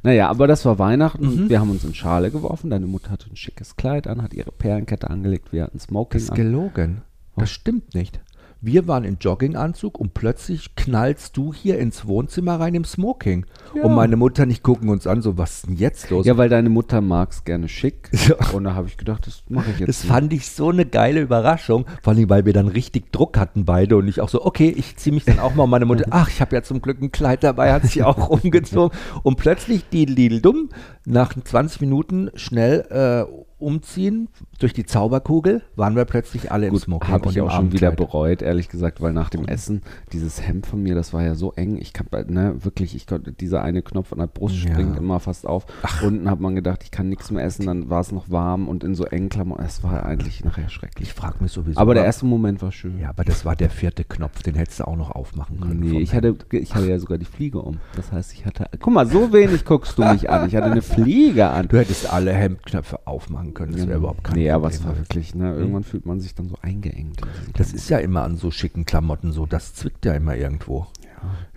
[0.02, 1.44] Naja, aber das war Weihnachten.
[1.44, 1.50] Mhm.
[1.50, 2.70] Wir haben uns in Schale geworfen.
[2.70, 5.52] Deine Mutter hatte ein schickes Kleid an, hat ihre Perlenkette angelegt.
[5.52, 6.22] Wir hatten Smoking.
[6.22, 7.02] Das ist gelogen.
[7.38, 8.20] Das stimmt nicht.
[8.62, 13.46] Wir waren im Jogginganzug und plötzlich knallst du hier ins Wohnzimmer rein im Smoking.
[13.76, 13.84] Ja.
[13.84, 16.26] Und meine Mutter nicht gucken uns an, so was ist denn jetzt los?
[16.26, 18.10] Ja, weil deine Mutter mag es gerne schick.
[18.26, 18.38] Ja.
[18.54, 19.90] Und da habe ich gedacht, das mache ich jetzt.
[19.90, 20.12] Das nicht.
[20.12, 21.86] fand ich so eine geile Überraschung.
[22.02, 24.96] Vor allem, weil wir dann richtig Druck hatten beide und ich auch so, okay, ich
[24.96, 25.66] ziehe mich dann auch mal.
[25.66, 28.30] Und meine Mutter, ach, ich habe ja zum Glück ein Kleid dabei, hat sich auch
[28.44, 28.98] umgezogen.
[29.22, 30.70] Und plötzlich, die Lidl dumm,
[31.06, 34.28] nach 20 Minuten schnell äh, umziehen
[34.60, 37.10] durch die Zauberkugel, waren wir plötzlich alle Gut, im Smoking.
[37.10, 40.84] Habe ich auch schon wieder bereut, ehrlich gesagt, weil nach dem Essen, dieses Hemd von
[40.84, 41.78] mir, das war ja so eng.
[41.78, 44.72] Ich kann, ne, wirklich, ich konnte, dieser eine Knopf an der Brust ja.
[44.72, 45.66] springt immer fast auf.
[45.84, 46.04] Ach.
[46.04, 48.84] Unten hat man gedacht, ich kann nichts mehr essen, dann war es noch warm und
[48.84, 49.64] in so engen Klamotten.
[49.64, 51.10] Es war eigentlich nachher schrecklich.
[51.10, 51.80] Ich frage mich sowieso.
[51.80, 53.00] Aber der erste Moment war schön.
[53.00, 55.80] Ja, aber das war der vierte Knopf, den hättest du auch noch aufmachen können.
[55.80, 57.80] Nee, ich hatte, ich hatte ja sogar die Fliege um.
[57.96, 60.48] Das heißt, ich hatte, guck mal, so wenig guckst du mich an.
[60.48, 61.68] Ich hatte eine Fliege an.
[61.68, 63.74] Du hättest alle Hemdknöpfe aufmachen können.
[63.74, 65.60] Das wäre überhaupt kein Nee, aber es war wirklich, ne, hm.
[65.60, 67.22] irgendwann fühlt man sich dann so eingeengt.
[67.54, 70.88] Das ist ja immer an so schicken Klamotten so, das zwickt ja immer irgendwo.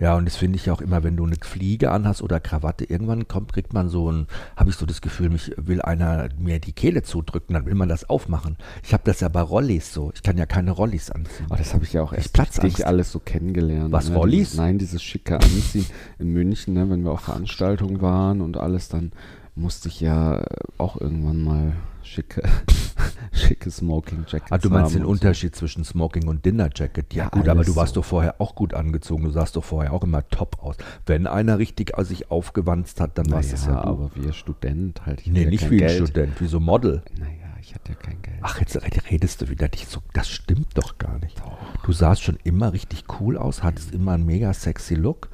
[0.00, 3.26] Ja, und das finde ich auch immer, wenn du eine Fliege anhast oder Krawatte, irgendwann
[3.26, 6.72] kommt, kriegt man so ein, habe ich so das Gefühl, mich will einer mir die
[6.72, 8.56] Kehle zudrücken, dann will man das aufmachen.
[8.84, 10.12] Ich habe das ja bei Rollis so.
[10.14, 11.46] Ich kann ja keine Rollis anziehen.
[11.50, 13.90] Oh, das habe ich ja auch echt dich alles so kennengelernt.
[13.92, 14.16] Was, ne?
[14.16, 14.54] Rollis?
[14.54, 15.86] nein, dieses schicke Anziehen
[16.18, 19.12] in München, ne, wenn wir auf Veranstaltungen waren und alles, dann
[19.58, 20.44] musste ich ja
[20.78, 22.42] auch irgendwann mal schicke,
[23.32, 24.52] schicke Smoking Jacket.
[24.52, 25.60] Ah, du meinst den Unterschied so.
[25.60, 27.12] zwischen Smoking und Dinner Jacket?
[27.12, 28.00] Ja, ja gut, aber du warst so.
[28.00, 29.24] doch vorher auch gut angezogen.
[29.24, 30.76] Du sahst doch vorher auch immer top aus.
[31.06, 33.88] Wenn einer richtig sich aufgewanzt hat, dann war es ja, ja du.
[33.88, 35.20] aber wie Student halt.
[35.20, 37.02] Ich nee, nicht wie ein Student, wie so Model.
[37.18, 38.38] Naja, ich hatte ja kein Geld.
[38.42, 40.00] Ach, jetzt redest du wieder nicht so.
[40.14, 41.38] Das stimmt doch gar nicht.
[41.40, 41.58] Doch.
[41.84, 45.28] Du sahst schon immer richtig cool aus, hattest immer einen mega sexy Look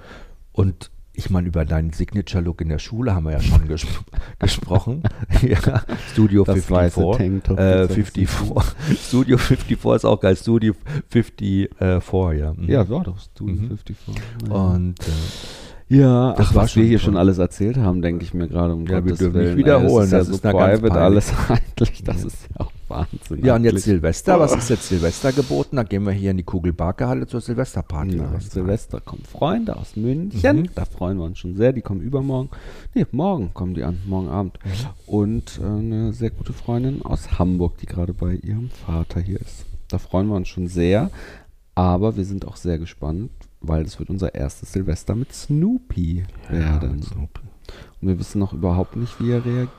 [0.52, 3.86] und ich meine, über deinen Signature-Look in der Schule haben wir ja schon ges
[4.40, 5.02] gesprochen.
[5.42, 7.56] ja, Studio das 54.
[7.56, 8.28] Äh, 54.
[9.06, 10.36] Studio 54 ist auch geil.
[10.36, 10.74] Studio
[11.10, 11.70] 54,
[12.38, 12.52] ja.
[12.52, 12.68] Mhm.
[12.68, 13.78] Ja, war doch Studio mhm.
[13.78, 13.96] 54.
[14.48, 14.54] Ja.
[14.54, 17.04] Und äh, ja, das ach, was wir hier toll.
[17.04, 18.74] schon alles erzählt haben, denke ich mir gerade.
[18.74, 20.10] Um ja, Gottes wir dürfen nicht wiederholen.
[20.10, 22.02] Das ist, ja das so ist private alles eigentlich.
[22.02, 22.26] Das ja.
[22.26, 23.44] ist ja auch Wahnsinn.
[23.44, 24.38] Ja, und jetzt Silvester.
[24.38, 25.76] Was ist jetzt Silvester geboten?
[25.76, 28.16] Da gehen wir hier in die Kugelbarkehalle zur Silvesterparty.
[28.16, 30.56] Ja, Silvester kommen Freunde aus München.
[30.56, 30.68] Mhm.
[30.74, 31.72] Da freuen wir uns schon sehr.
[31.72, 32.50] Die kommen übermorgen.
[32.94, 34.58] Nee, morgen kommen die an, morgen Abend.
[34.64, 34.70] Mhm.
[35.06, 39.66] Und äh, eine sehr gute Freundin aus Hamburg, die gerade bei ihrem Vater hier ist.
[39.88, 41.10] Da freuen wir uns schon sehr.
[41.74, 46.96] Aber wir sind auch sehr gespannt, weil es wird unser erstes Silvester mit Snoopy werden.
[46.96, 47.40] mit Snoopy.
[48.06, 49.70] Wir wissen noch überhaupt nicht, wie er reagiert.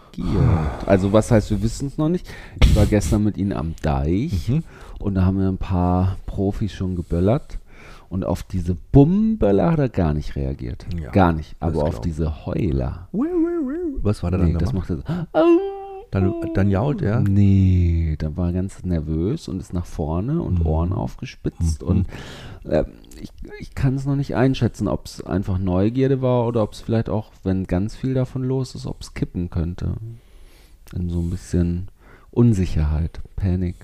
[0.86, 2.28] Also was heißt, wir wissen es noch nicht.
[2.64, 4.64] Ich war gestern mit ihm am Deich Mhm.
[5.00, 7.60] und da haben wir ein paar Profis schon geböllert.
[8.08, 10.86] Und auf diese Bumböller hat er gar nicht reagiert.
[11.02, 11.56] Ja, gar nicht.
[11.60, 13.10] Aber auf diese Heuler.
[14.02, 14.48] Was war da dann?
[14.54, 15.04] Nee, das macht er so.
[16.22, 17.20] Dann, dann jault er.
[17.22, 20.66] Nee, da war er ganz nervös und ist nach vorne und Mhm.
[20.66, 21.82] Ohren aufgespitzt.
[21.82, 21.88] Mhm.
[21.88, 22.08] Und
[22.64, 22.84] äh,
[23.22, 26.82] ich, ich kann es noch nicht einschätzen, ob es einfach Neugierde war oder ob es
[26.82, 29.94] vielleicht auch, wenn ganz viel davon los ist, ob es kippen könnte.
[30.94, 31.88] In so ein bisschen
[32.32, 33.76] Unsicherheit, Panik.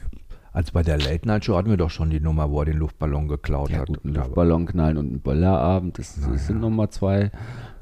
[0.53, 2.77] Also bei der Late Night Show hatten wir doch schon die Nummer, wo er den
[2.77, 3.87] Luftballon geklaut Ja, hat.
[3.87, 6.61] gut, ein Da- Luftballon knallen und ein Böllerabend, das, das Na sind ja.
[6.63, 7.31] nochmal zwei,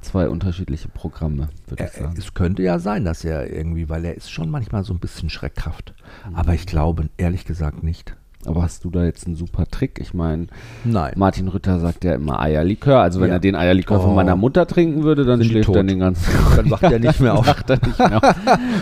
[0.01, 2.15] zwei unterschiedliche Programme, würde ich Er, sagen.
[2.17, 5.29] es könnte ja sein, dass er irgendwie, weil er ist schon manchmal so ein bisschen
[5.29, 5.93] schreckhaft.
[6.29, 6.35] Mhm.
[6.35, 8.15] Aber ich glaube ehrlich gesagt nicht.
[8.45, 9.99] Aber hast du da jetzt einen super Trick?
[10.01, 10.47] Ich meine,
[10.85, 11.12] Nein.
[11.17, 13.01] Martin Rütter sagt ja immer Eierlikör.
[13.01, 13.33] Also wenn Ja.
[13.33, 14.03] er den Eierlikör Oh.
[14.03, 16.23] von meiner Mutter trinken würde, dann Sind schläft er den ganzen
[16.55, 17.45] Dann wacht er nicht mehr auf.
[17.67, 18.35] Nicht mehr auf.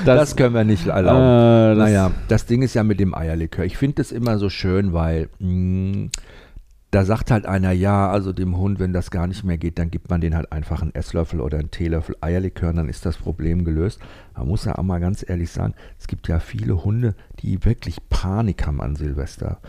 [0.05, 1.17] Das, können wir nicht erlauben.
[1.17, 3.65] äh, das- naja, das Ding ist ja mit dem Eierlikör.
[3.65, 6.09] Ich finde es immer so schön, weil mh,
[6.97, 9.91] da sagt halt einer, ja, also dem Hund, wenn das gar nicht mehr geht, dann
[9.91, 13.65] gibt man den halt einfach einen Esslöffel oder einen Teelöffel Eierlikör dann ist das Problem
[13.65, 13.99] gelöst.
[14.35, 17.97] Man muss ja auch mal ganz ehrlich sagen, es gibt ja viele Hunde, die wirklich
[18.09, 19.59] Panik haben an Silvester.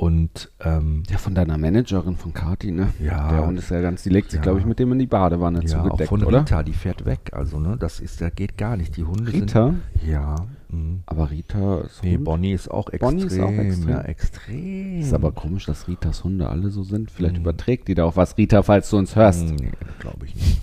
[0.00, 2.88] Und ähm, Ja, von deiner Managerin, von Kati, ne?
[2.98, 3.28] Ja.
[3.32, 4.42] Der Hund ist ja ganz, die legt sich, Ja.
[4.44, 6.40] glaube ich, mit dem in die Badewanne ja, auch zugedeckt, von oder?
[6.40, 7.18] Rita, die fährt weg.
[7.32, 8.96] Also, ne, das ist, da geht gar nicht.
[8.96, 9.74] Die Hunde Rita?
[10.00, 10.08] sind.
[10.10, 10.36] Ja.
[10.70, 11.00] mh.
[11.04, 12.24] Aber Rita ist Nee, Hund.
[12.24, 13.10] Bonnie ist auch extrem.
[13.10, 13.88] Bonnie ist auch extrem.
[13.90, 15.00] Ja, extrem.
[15.00, 17.10] Ist aber komisch, dass Ritas Hunde alle so sind.
[17.10, 17.42] Vielleicht Mhm.
[17.42, 18.38] überträgt die da auch was.
[18.38, 19.50] Rita, falls du uns hörst.
[19.50, 20.62] Nee, glaube ich nicht.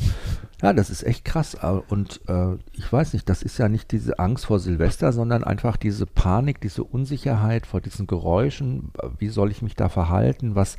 [0.61, 1.55] Ja, das ist echt krass.
[1.61, 5.43] äh, Und äh, ich weiß nicht, das ist ja nicht diese Angst vor Silvester, sondern
[5.43, 8.91] einfach diese Panik, diese Unsicherheit vor diesen Geräuschen.
[9.19, 10.55] Wie soll ich mich da verhalten?
[10.55, 10.75] Was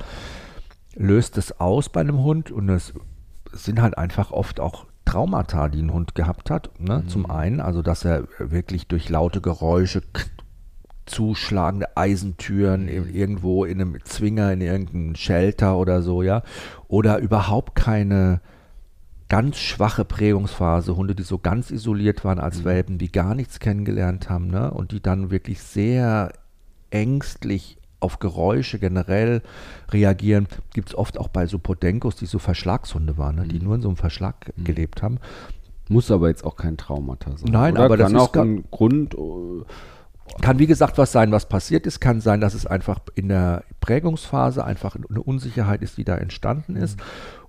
[0.97, 2.51] löst es aus bei einem Hund?
[2.51, 2.93] Und es
[3.53, 6.71] sind halt einfach oft auch Traumata, die ein Hund gehabt hat.
[6.81, 7.05] Ne?
[7.07, 10.03] Zum einen, also dass er wirklich durch laute Geräusche
[11.07, 16.43] zuschlagende Eisentüren ir- irgendwo in einem Zwinger, in irgendeinem Shelter oder so, ja.
[16.88, 18.41] Oder überhaupt keine
[19.29, 24.31] ganz schwache Prägungsphase, Hunde, die so ganz isoliert waren als Welpen, die gar nichts kennengelernt
[24.31, 24.71] haben, ne?
[24.71, 26.33] Und die dann wirklich sehr
[26.91, 29.43] ängstlich auf Geräusche generell
[29.91, 30.47] reagieren.
[30.73, 33.47] Gibt es oft auch bei so Podenkos, die so Verschlagshunde waren, ne?
[33.47, 35.19] die nur in so einem Verschlag gelebt haben.
[35.88, 37.51] Muss aber jetzt auch kein Traumata sein.
[37.51, 37.85] Nein, oder?
[37.85, 39.14] aber das Kann ist auch ein Grund.
[39.14, 42.01] äh, Kann wie gesagt was sein, was passiert ist.
[42.01, 46.77] Kann sein, dass es einfach in der Prägungsphase einfach eine Unsicherheit ist, die da entstanden
[46.77, 47.01] ist.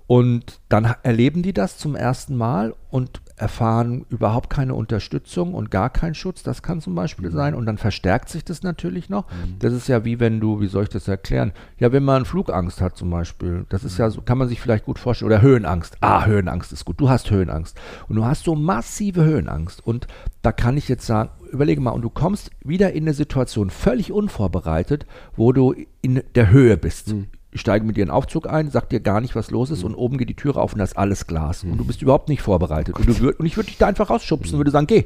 [0.09, 5.91] Und dann erleben die das zum ersten Mal und erfahren überhaupt keine Unterstützung und gar
[5.91, 6.41] keinen Schutz.
[6.41, 7.53] Das kann zum Beispiel sein.
[7.53, 9.27] Und dann verstärkt sich das natürlich noch.
[9.59, 11.51] Das ist ja wie wenn du, wie soll ich das erklären?
[11.77, 13.67] Ja, wenn man Flugangst hat zum Beispiel.
[13.69, 15.31] Das ist ja so, kann man sich vielleicht gut vorstellen.
[15.31, 15.97] Oder Höhenangst.
[16.01, 16.99] Ah, Höhenangst ist gut.
[16.99, 17.79] Du hast Höhenangst.
[18.07, 19.85] Und du hast so massive Höhenangst.
[19.85, 20.07] Und
[20.41, 24.11] da kann ich jetzt sagen, überlege mal, und du kommst wieder in eine Situation völlig
[24.11, 27.13] unvorbereitet, wo du in der Höhe bist.
[27.51, 29.83] Ich steige mit dir in den Aufzug ein, sag dir gar nicht, was los ist,
[29.83, 31.63] und oben geht die Türe auf und da ist alles Glas.
[31.63, 32.97] Und du bist überhaupt nicht vorbereitet.
[32.97, 35.05] Und, du würd, und ich würde dich da einfach rausschubsen und würde sagen, geh.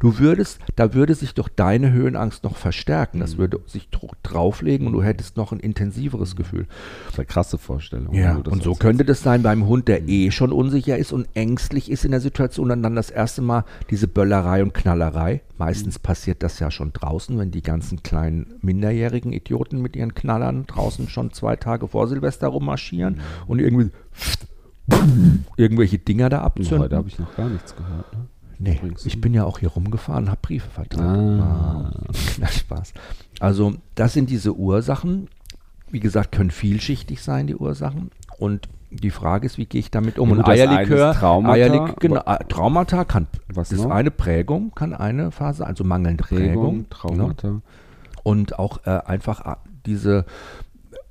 [0.00, 3.20] Du würdest, da würde sich doch deine Höhenangst noch verstärken.
[3.20, 6.66] Das würde sich dr- drauflegen und du hättest noch ein intensiveres Gefühl.
[7.04, 8.14] Das ist eine krasse Vorstellung.
[8.14, 11.90] Ja, und so könnte das sein beim Hund, der eh schon unsicher ist und ängstlich
[11.90, 15.42] ist in der Situation und dann das erste Mal diese Böllerei und Knallerei.
[15.58, 20.66] Meistens passiert das ja schon draußen, wenn die ganzen kleinen minderjährigen Idioten mit ihren Knallern
[20.66, 23.90] draußen schon zwei Tage vor Silvester rummarschieren und irgendwie
[25.56, 26.78] irgendwelche Dinger da Und abzünden.
[26.80, 28.12] Heute habe ich noch gar nichts gehört.
[28.12, 28.26] Ne?
[28.58, 29.06] Nee, Übrigens.
[29.06, 31.02] ich bin ja auch hier rumgefahren, habe Briefe verteilt.
[31.02, 31.92] Ah.
[32.40, 32.92] Na, Spaß.
[33.40, 35.28] Also, das sind diese Ursachen.
[35.90, 38.10] Wie gesagt, können vielschichtig sein, die Ursachen.
[38.38, 40.30] Und die Frage ist, wie gehe ich damit um?
[40.30, 43.90] Ja, Und Eierlikör, Traumata, Eierlik genau, äh, Traumata kann, Was ist noch?
[43.90, 46.44] eine Prägung, kann eine Phase, also mangelnde Prägung.
[46.44, 46.88] Prägung, ne?
[47.36, 47.62] Traumata.
[48.22, 50.24] Und auch äh, einfach äh, diese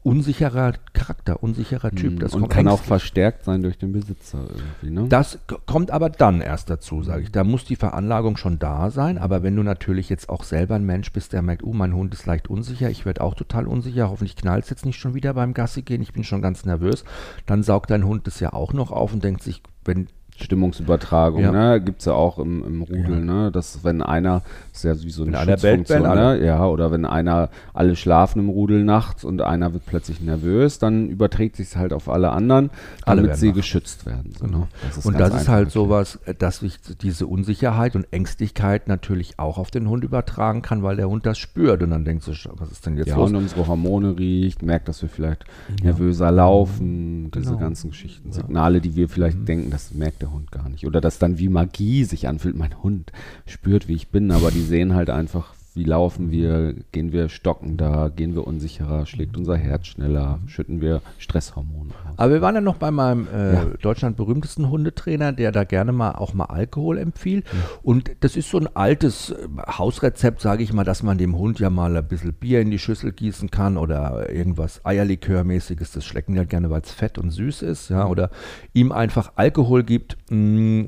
[0.07, 2.19] unsicherer Charakter, unsicherer Typ.
[2.19, 2.43] Das Mhm.
[2.43, 5.07] und kann auch verstärkt sein durch den Besitzer irgendwie, ne?
[5.09, 7.31] Das kommt aber dann erst dazu, sage ich.
[7.31, 9.17] Da muss die Veranlagung schon da sein.
[9.17, 12.13] Aber wenn du natürlich jetzt auch selber ein Mensch bist, der merkt, oh, mein Hund
[12.13, 15.33] ist leicht unsicher, ich werde auch total unsicher, hoffentlich knallt es jetzt nicht schon wieder
[15.33, 17.03] beim Gassi gehen, ich bin schon ganz nervös,
[17.45, 21.51] dann saugt dein Hund das ja auch noch auf und denkt sich, wenn Stimmungsübertragung, Ja.
[21.51, 21.81] ne?
[21.81, 23.25] Gibt es ja auch im, im Rudel, Ja.
[23.43, 23.51] ne?
[23.51, 25.47] Dass wenn einer, das ist ja wie so eine Wenn
[25.85, 26.45] Schutzfunktion, ne?
[26.45, 31.09] Ja, oder wenn einer, alle schlafen im Rudel nachts und einer wird plötzlich nervös, dann
[31.09, 32.69] überträgt sich halt auf alle anderen,
[33.05, 33.55] Alle damit sie wach.
[33.55, 34.33] geschützt werden.
[34.39, 34.67] So, ne?
[34.95, 39.57] Das und das ist halt sowas, äh, dass sich diese Unsicherheit und Ängstlichkeit natürlich auch
[39.57, 42.49] auf den Hund übertragen kann, weil der Hund das spürt und dann denkst du, sch-
[42.57, 43.29] was ist denn jetzt Ja, los?
[43.29, 45.45] und unsere Hormone riecht, merkt, dass wir vielleicht
[45.83, 47.57] nervöser laufen, diese Genau.
[47.59, 50.85] ganzen Geschichten, Signale, die wir vielleicht denken, das merkt der Hund gar nicht.
[50.85, 53.11] Oder dass dann wie Magie sich anfühlt, mein Hund
[53.45, 58.09] spürt, wie ich bin, aber die sehen halt einfach, wie laufen wir, gehen wir stockender,
[58.09, 62.17] gehen wir unsicherer, schlägt unser Herz schneller, schütten wir Stresshormone aus.
[62.17, 63.65] Aber wir waren ja noch bei meinem äh, Ja.
[63.81, 67.45] Deutschland berühmtesten Hundetrainer, der da gerne mal auch mal Alkohol empfiehlt.
[67.83, 69.35] Und das ist so ein altes äh,
[69.77, 72.79] Hausrezept, sage ich mal, dass man dem Hund ja mal ein bisschen Bier in die
[72.79, 75.91] Schüssel gießen kann oder irgendwas Eierlikörmäßiges.
[75.91, 77.89] Das schlecken die halt gerne, weil es fett und süß ist.
[77.89, 78.29] Ja, oder
[78.73, 80.17] ihm einfach Alkohol gibt.
[80.29, 80.83] Mm,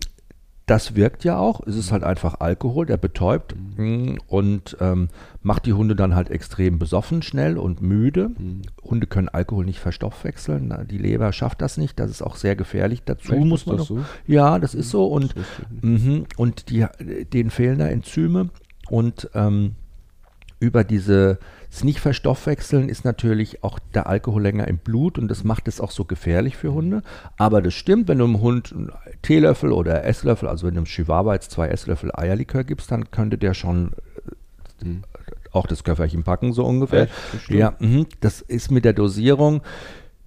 [0.70, 1.66] das wirkt ja auch.
[1.66, 5.10] Es ist halt einfach Alkohol, der betäubt mm, und ähm,
[5.42, 8.32] macht die Hunde dann halt extrem besoffen schnell und müde.
[8.84, 10.68] Hunde können Alkohol nicht verstoffwechseln.
[10.68, 12.00] Na, Die Leber schafft das nicht.
[12.00, 13.02] Das ist auch sehr gefährlich.
[13.04, 13.46] Dazu Echt?
[13.46, 14.06] muss man das noch- so?
[14.28, 15.34] Ja, das ist so und.
[15.82, 16.26] Mhm.
[16.38, 16.86] Und die,
[17.34, 18.50] denen fehlen da Enzyme
[18.90, 19.76] und ähm,
[20.60, 25.44] über diese das nicht verstoffwechseln ist natürlich auch der Alkohol länger im Blut und das
[25.44, 27.04] macht es auch so gefährlich für Hunde.
[27.38, 30.88] Aber das stimmt, wenn du einem Hund einen Teelöffel oder Esslöffel, also wenn du einem
[30.88, 33.92] Chihuahua jetzt zwei Esslöffel Eierlikör gibst, dann könnte der schon
[34.84, 35.04] Mhm.
[35.52, 37.04] auch das Köfferchen packen, so ungefähr.
[37.34, 37.50] Echt?
[37.50, 38.08] Ja, mhm.
[38.22, 39.62] das ist mit der Dosierung,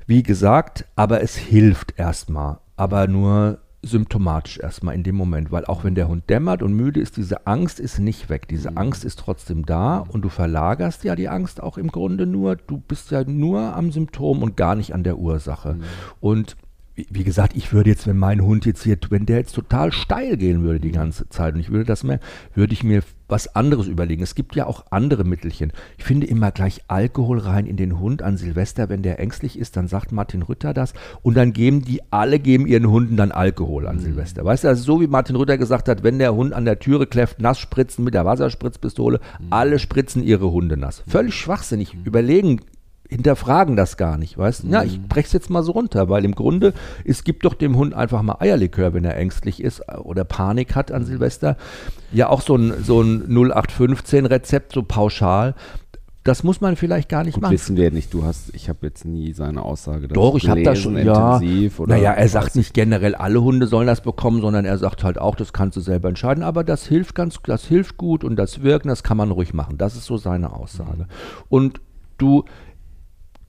[0.07, 2.59] wie gesagt, aber es hilft erstmal.
[2.77, 7.01] Aber nur symptomatisch erstmal in dem Moment, weil auch wenn der Hund dämmert und müde
[7.01, 8.47] ist, diese Angst ist nicht weg.
[8.49, 8.79] Diese Mhm.
[8.79, 12.57] Angst ist trotzdem da und du verlagerst ja die Angst auch im Grunde nur.
[12.57, 15.75] Du bist ja nur am Symptom und gar nicht an der Ursache.
[15.75, 15.83] Mhm.
[16.21, 16.57] Und
[16.95, 20.37] wie, gesagt, ich würde jetzt, wenn mein Hund jetzt hier, wenn der jetzt total steil
[20.37, 20.83] gehen würde Mhm.
[20.83, 22.21] die ganze Zeit und ich würde das mehr,
[22.55, 24.23] würde ich mir was anderes überlegen.
[24.23, 25.73] Es gibt ja auch andere Mittelchen.
[25.97, 29.77] Ich finde immer gleich Alkohol rein in den Hund an Silvester, wenn der ängstlich ist,
[29.79, 33.85] dann sagt Martin Rütter das und dann geben die alle geben ihren Hunden dann Alkohol
[33.85, 33.89] Mhm.
[33.89, 34.45] an Silvester.
[34.45, 37.07] Weißt du, also so wie Martin Rütter gesagt hat, wenn der Hund an der Türe
[37.07, 39.47] kläfft, nass spritzen mit der Wasserspritzpistole, Mhm.
[39.49, 41.03] alle spritzen ihre Hunde nass.
[41.09, 41.97] Völlig schwachsinnig.
[42.05, 42.61] Überlegen
[43.12, 44.68] hinterfragen das gar nicht, weißt du?
[44.68, 46.72] Ja, ich brech's jetzt mal so runter, weil im Grunde,
[47.05, 50.90] es gibt doch dem Hund einfach mal Eierlikör, wenn er ängstlich ist oder Panik hat
[50.90, 51.57] an Silvester.
[52.12, 55.55] Ja, auch so ein, so ein 0815-Rezept, so pauschal.
[56.25, 57.53] Das muss man vielleicht gar nicht Gut, machen.
[57.53, 58.14] wissen wir nicht.
[58.14, 61.37] Du hast, ich habe jetzt nie seine Aussage dazu Doch, ich habe das schon, ja.
[61.37, 65.03] intensiv oder naja, er sagt nicht generell, alle Hunde sollen das bekommen, sondern er sagt
[65.03, 66.44] halt auch, das kannst du selber entscheiden.
[66.44, 69.79] Aber das hilft ganz, das hilft gut und das Wirken, das kann man ruhig machen.
[69.79, 71.09] Das ist so seine Aussage.
[71.48, 71.81] Und
[72.18, 72.44] du,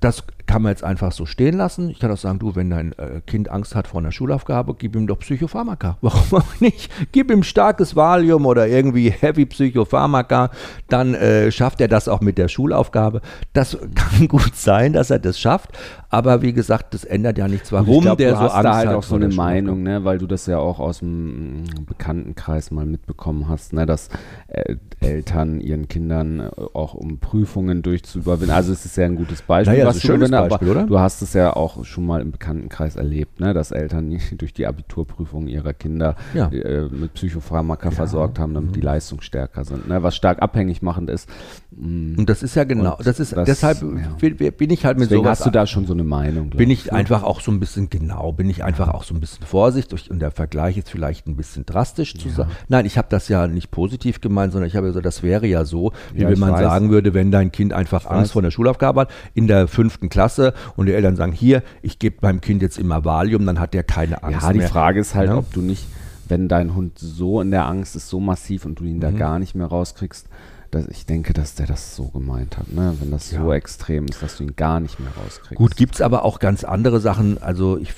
[0.04, 1.90] das kann man jetzt einfach so stehen lassen.
[1.90, 4.96] Ich kann auch sagen, du, wenn dein äh, Kind Angst hat vor einer Schulaufgabe, gib
[4.96, 5.98] ihm doch Psychopharmaka.
[6.02, 6.92] Warum auch nicht?
[7.12, 10.52] Gib ihm starkes Valium oder irgendwie Heavy Psychopharmaka,
[10.90, 13.22] dann äh, schafft er das auch mit der Schulaufgabe.
[13.54, 15.78] Das kann gut sein, dass er das schafft,
[16.10, 18.76] aber wie gesagt, das ändert ja nichts, warum glaub, der du so hast Angst da
[18.76, 19.30] halt hat auch so eine.
[19.34, 23.86] Meinung, ne, weil du das ja auch aus dem mm, Bekanntenkreis mal mitbekommen hast, ne,
[23.86, 24.10] dass
[24.48, 28.56] äh, Eltern ihren Kindern äh, auch um Prüfungen durchzuüberwinden.
[28.56, 30.88] Also es ist ja ein gutes Beispiel, Naja, was du schönes gewinnt, Beispiel, aber oder?
[30.88, 34.54] du hast es ja auch schon mal im Bekanntenkreis erlebt, ne, dass Eltern nicht durch
[34.54, 36.48] die Abiturprüfungen ihrer Kinder Ja.
[36.50, 41.30] äh, mit Psychopharmaka versorgt haben, damit die leistungsstärker sind, ne, was stark abhängig machend ist.
[41.76, 44.50] Mm, Und das ist ja genau, Und das ist das- deshalb ja.
[44.52, 46.50] bin, ich halt mit Deswegen sowas hast du da schon so eine Meinung.
[46.52, 46.94] bin ich ne?
[46.94, 50.20] einfach auch so ein bisschen genau, bin ich einfach auch so ein bisschen vorsichtig und
[50.20, 52.52] der Vergleich ist vielleicht ein bisschen drastisch zu sagen.
[52.68, 55.66] Nein, ich habe das ja nicht positiv gemeint, sondern ich habe gesagt, das wäre ja
[55.66, 56.62] so, wie Ja, wenn man weiß.
[56.62, 58.32] sagen würde, wenn dein Kind einfach Angst weiß.
[58.34, 62.18] vor der Schulaufgabe hat, in der fünften Klasse und die Eltern sagen, hier, ich gebe
[62.22, 64.68] meinem Kind jetzt immer Valium, dann hat der keine Angst Ja, die mehr.
[64.68, 65.38] Frage ist halt, Ja.
[65.38, 65.86] ob du nicht,
[66.28, 69.18] wenn dein Hund so in der Angst ist, so massiv und du ihn da Mhm.
[69.18, 70.28] gar nicht mehr rauskriegst,
[70.74, 72.96] dass ich denke, dass der das so gemeint hat, ne?
[73.00, 75.56] wenn das so extrem ist, dass du ihn gar nicht mehr rauskriegst.
[75.56, 77.94] Gut, gibt es aber auch ganz andere Sachen, also ich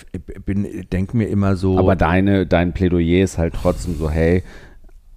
[0.91, 1.79] denke mir immer so.
[1.79, 4.43] aber deine, dein Plädoyer ist halt trotzdem so, hey,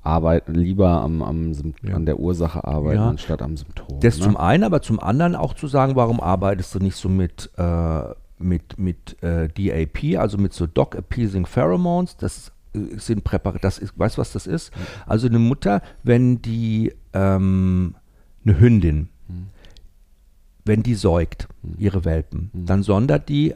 [0.02, 1.94] arbeiten lieber am, am, Ja.
[1.94, 3.10] an der Ursache arbeiten, Ja.
[3.10, 4.00] anstatt am Symptom.
[4.00, 4.24] Das ne?
[4.24, 8.02] zum einen, aber zum anderen auch zu sagen, warum arbeitest du nicht so mit, äh,
[8.38, 12.16] mit, mit äh, DAP, also mit so Dog Appeasing Pheromones?
[12.16, 12.52] Das
[12.96, 14.72] sind Präparate, das ist, weißt du, was das ist?
[15.06, 17.94] Also eine Mutter, wenn die, ähm,
[18.44, 19.08] eine Hündin,
[20.64, 23.54] wenn die säugt, ihre Welpen, dann sondert die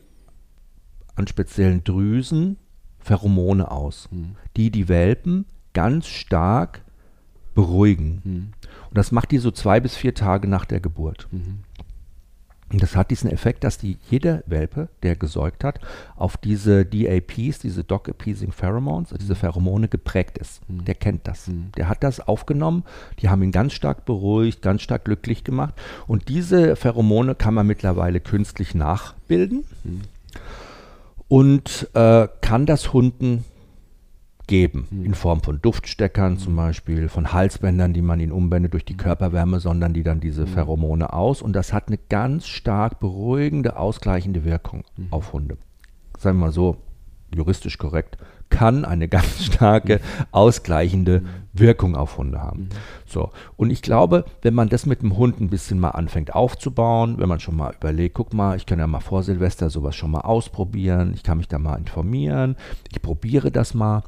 [1.14, 2.56] an speziellen Drüsen
[2.98, 4.08] Pheromone aus,
[4.56, 6.82] die die Welpen ganz stark
[7.54, 8.52] beruhigen.
[8.88, 11.28] Und das macht die so zwei bis vier Tage nach der Geburt.
[12.72, 15.78] Und das hat diesen Effekt, dass die, jeder Welpe, der gesäugt hat,
[16.16, 20.66] auf diese DAPs, diese Dog Appeasing Pheromones, diese Pheromone geprägt ist.
[20.68, 20.84] Mhm.
[20.86, 21.48] Der kennt das.
[21.48, 21.70] Mhm.
[21.76, 22.84] Der hat das aufgenommen,
[23.20, 25.74] die haben ihn ganz stark beruhigt, ganz stark glücklich gemacht.
[26.06, 30.00] Und diese Pheromone kann man mittlerweile künstlich nachbilden Mhm.
[31.28, 33.44] und äh, kann das Hunden
[34.46, 35.04] geben, Mhm.
[35.06, 39.60] in Form von Duftsteckern zum Beispiel, von Halsbändern, die man ihnen umbändet durch die Körperwärme,
[39.60, 41.42] sondern die dann diese Pheromone aus.
[41.42, 45.56] Und das hat eine ganz stark beruhigende, ausgleichende Wirkung auf Hunde.
[46.18, 46.76] Sagen wir mal so,
[47.34, 48.18] juristisch korrekt,
[48.50, 50.00] kann eine ganz starke,
[50.32, 51.22] ausgleichende
[51.54, 52.68] Wirkung auf Hunde haben.
[53.06, 53.30] So.
[53.56, 57.28] Und ich glaube, wenn man das mit dem Hund ein bisschen mal anfängt aufzubauen, wenn
[57.28, 60.20] man schon mal überlegt, guck mal, ich kann ja mal vor Silvester sowas schon mal
[60.20, 62.56] ausprobieren, ich kann mich da mal informieren,
[62.90, 64.02] ich probiere das mal,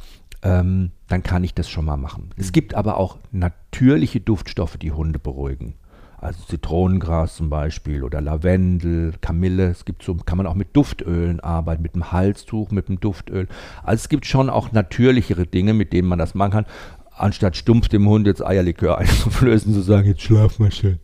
[0.44, 2.30] ähm, dann kann ich das schon mal machen.
[2.36, 5.74] Es gibt aber auch natürliche Duftstoffe, die Hunde beruhigen.
[6.18, 9.68] Also Zitronengras zum Beispiel oder Lavendel, Kamille.
[9.68, 13.48] Es gibt so, kann man auch mit Duftölen arbeiten, mit dem Halstuch, mit dem Duftöl.
[13.82, 16.66] Also es gibt schon auch natürlichere Dinge, mit denen man das machen kann,
[17.14, 20.98] anstatt stumpf dem Hund jetzt Eierlikör einzuflößen, zu sagen, jetzt schlaf mal schön.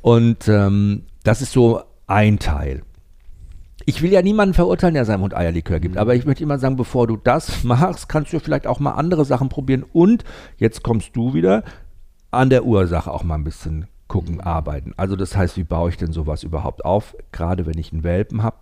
[0.00, 2.82] Und ähm, das ist so ein Teil.
[3.86, 6.76] Ich will ja niemanden verurteilen, der seinem Hund Eierlikör gibt, aber ich möchte immer sagen,
[6.76, 10.24] bevor du das machst, kannst du vielleicht auch mal andere Sachen probieren und
[10.56, 11.64] jetzt kommst du wieder
[12.30, 14.92] an der Ursache auch mal ein bisschen gucken, arbeiten.
[14.96, 17.16] Also das heißt, wie baue ich denn sowas überhaupt auf?
[17.32, 18.56] Gerade wenn ich einen Welpen habe,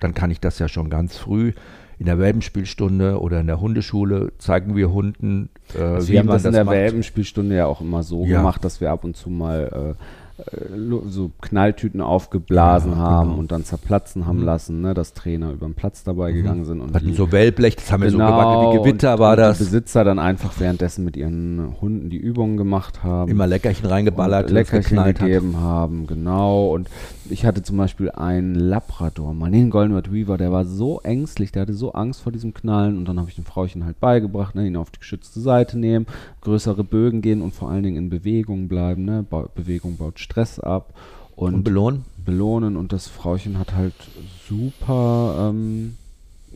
[0.00, 1.52] dann kann ich das ja schon ganz früh
[1.98, 6.26] in der Welpenspielstunde oder in der Hundeschule zeigen wir Hunden, äh, Also wie wir haben
[6.26, 6.74] man das in das der macht.
[6.76, 8.38] Welpenspielstunde ja auch immer so Ja.
[8.38, 10.02] gemacht, dass wir ab und zu mal äh,
[11.08, 13.40] so Knalltüten aufgeblasen Ja, haben genau.
[13.40, 16.94] und dann zerplatzen haben lassen, ne, dass Trainer über den Platz dabei gegangen sind und
[16.94, 19.38] hatten die, so Wellblech, das haben wir so Genau, gebacken wie Gewitter und, war und
[19.38, 19.58] das.
[19.58, 23.30] Die Besitzer dann einfach währenddessen mit ihren Hunden die Übungen gemacht haben.
[23.30, 25.26] Immer Leckerchen reingeballert, und Leckerchen geknallt hat.
[25.26, 26.68] gegeben haben, genau.
[26.74, 26.88] Und
[27.30, 31.62] ich hatte zum Beispiel einen Labrador, mal den Golden Retriever, der war so ängstlich, der
[31.62, 32.96] hatte so Angst vor diesem Knallen.
[32.98, 36.06] Und dann habe ich dem Frauchen halt beigebracht, ne, ihn auf die geschützte Seite nehmen,
[36.40, 39.04] größere Bögen gehen und vor allen Dingen in Bewegung bleiben.
[39.04, 39.24] Ne?
[39.54, 40.94] Bewegung baut Stress ab.
[41.34, 42.04] Und, Und belohnen?
[42.24, 43.94] belohnen und das Frauchen hat halt
[44.48, 45.96] super ähm,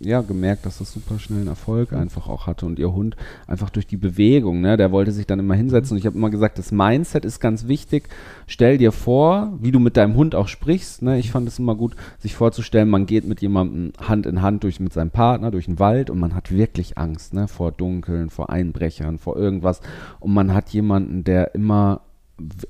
[0.00, 3.68] ja, gemerkt, dass das super schnell einen Erfolg einfach auch hatte und ihr Hund einfach
[3.68, 6.58] durch die Bewegung, ne, der wollte sich dann immer hinsetzen und ich habe immer gesagt,
[6.58, 8.08] das Mindset ist ganz wichtig.
[8.46, 11.74] Stell dir vor, wie du mit deinem Hund auch sprichst, ne, ich fand es immer
[11.74, 15.66] gut, sich vorzustellen, man geht mit jemandem Hand in Hand durch mit seinem Partner durch
[15.66, 19.82] den Wald und man hat wirklich Angst, ne, vor Dunkeln, vor Einbrechern, vor irgendwas
[20.18, 22.00] und man hat jemanden, der immer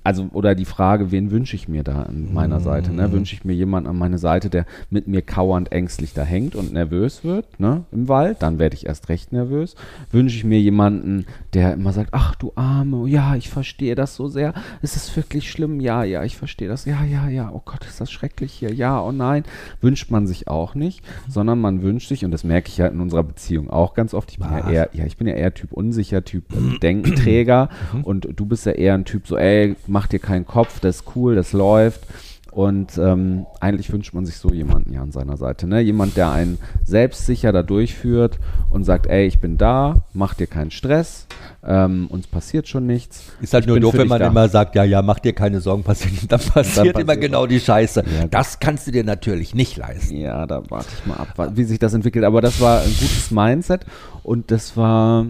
[0.04, 2.92] also oder die Frage, wen wünsche ich mir da an meiner Seite?
[2.92, 3.12] Ne?
[3.12, 6.72] Wünsche ich mir jemanden an meine Seite, der mit mir kauernd ängstlich da hängt und
[6.72, 7.84] nervös wird ne?
[7.92, 8.38] im Wald?
[8.40, 9.74] Dann werde ich erst recht nervös.
[10.10, 14.28] Wünsche ich mir jemanden, der immer sagt, ach du Arme, ja, ich verstehe das so
[14.28, 14.54] sehr.
[14.82, 15.80] Es ist wirklich schlimm.
[15.80, 16.84] Ja, ja, ich verstehe das.
[16.84, 17.50] Ja, ja, ja.
[17.52, 18.72] Oh Gott, ist das schrecklich hier.
[18.72, 19.44] Ja, oh nein.
[19.80, 23.00] Wünscht man sich auch nicht, sondern man wünscht sich, und das merke ich ja in
[23.00, 25.72] unserer Beziehung auch ganz oft, ich bin ja eher, ja, ich bin ja eher Typ
[25.72, 27.68] unsicher, Typ ähm, Denkenträger
[28.02, 31.04] und du bist ja eher ein Typ so, ey, mach dir keinen Kopf, das ist
[31.16, 32.06] cool, das läuft.
[32.52, 35.68] Und ähm, eigentlich wünscht man sich so jemanden ja an seiner Seite.
[35.68, 35.80] Ne?
[35.82, 40.72] Jemand, der einen selbstsicher da durchführt und sagt, ey, ich bin da, mach dir keinen
[40.72, 41.28] Stress,
[41.64, 43.30] ähm, uns passiert schon nichts.
[43.40, 44.26] Ist halt Ich nur doof, wenn man da.
[44.26, 46.32] immer sagt, ja, ja, mach dir keine Sorgen, passiert nicht.
[46.32, 48.02] Dann passiert immer passiert genau die Scheiße.
[48.18, 48.26] Ja.
[48.26, 50.16] Das kannst du dir natürlich nicht leisten.
[50.16, 52.24] Ja, da warte ich mal ab, wie sich das entwickelt.
[52.24, 53.86] Aber das war ein gutes Mindset
[54.24, 55.24] und das war,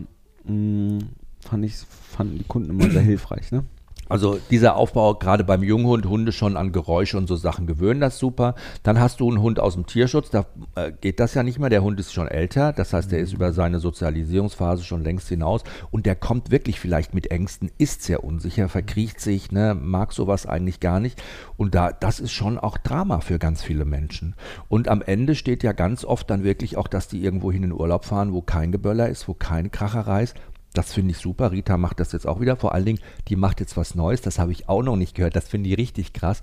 [0.44, 1.00] mh,
[1.46, 3.52] fand ich, fanden die Kunden immer sehr hilfreich.
[3.52, 3.64] Ne?
[4.10, 8.18] Also dieser Aufbau, gerade beim Junghund, Hunde schon an Geräusche und so Sachen gewöhnen, das
[8.18, 8.56] super.
[8.82, 11.70] Dann hast du einen Hund aus dem Tierschutz, da äh, geht das ja nicht mehr.
[11.70, 15.62] Der Hund ist schon älter, das heißt, der ist über seine Sozialisierungsphase schon längst hinaus
[15.92, 20.44] und der kommt wirklich vielleicht mit Ängsten, ist sehr unsicher, verkriecht sich, ne, mag sowas
[20.44, 21.22] eigentlich gar nicht.
[21.56, 24.34] Und da, das ist schon auch Drama für ganz viele Menschen.
[24.68, 27.72] Und am Ende steht ja ganz oft dann wirklich auch, dass die irgendwo hin in
[27.72, 30.34] Urlaub fahren, wo kein Geböller ist, wo keine Kracherei ist.
[30.72, 31.50] Das finde ich super.
[31.50, 32.56] Rita macht das jetzt auch wieder.
[32.56, 34.20] Vor allen Dingen, die macht jetzt was Neues.
[34.20, 35.34] Das habe ich auch noch nicht gehört.
[35.36, 36.40] Das finde ich richtig krass.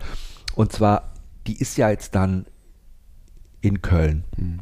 [0.55, 1.13] Und zwar,
[1.47, 2.45] die ist ja jetzt dann
[3.61, 4.25] in Köln.
[4.37, 4.61] Und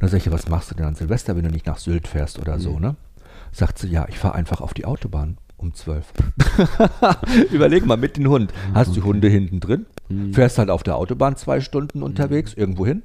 [0.00, 2.38] dann sage ich, was machst du denn an Silvester, wenn du nicht nach Sylt fährst
[2.38, 2.96] oder so, ne?
[3.52, 6.12] Sagt sie, ja, ich fahre einfach auf die Autobahn um zwölf.
[7.52, 8.52] Überleg mal, mit dem Hund.
[8.74, 9.86] Hast du Hunde hinten drin,
[10.32, 13.02] fährst halt auf der Autobahn zwei Stunden unterwegs, irgendwo hin,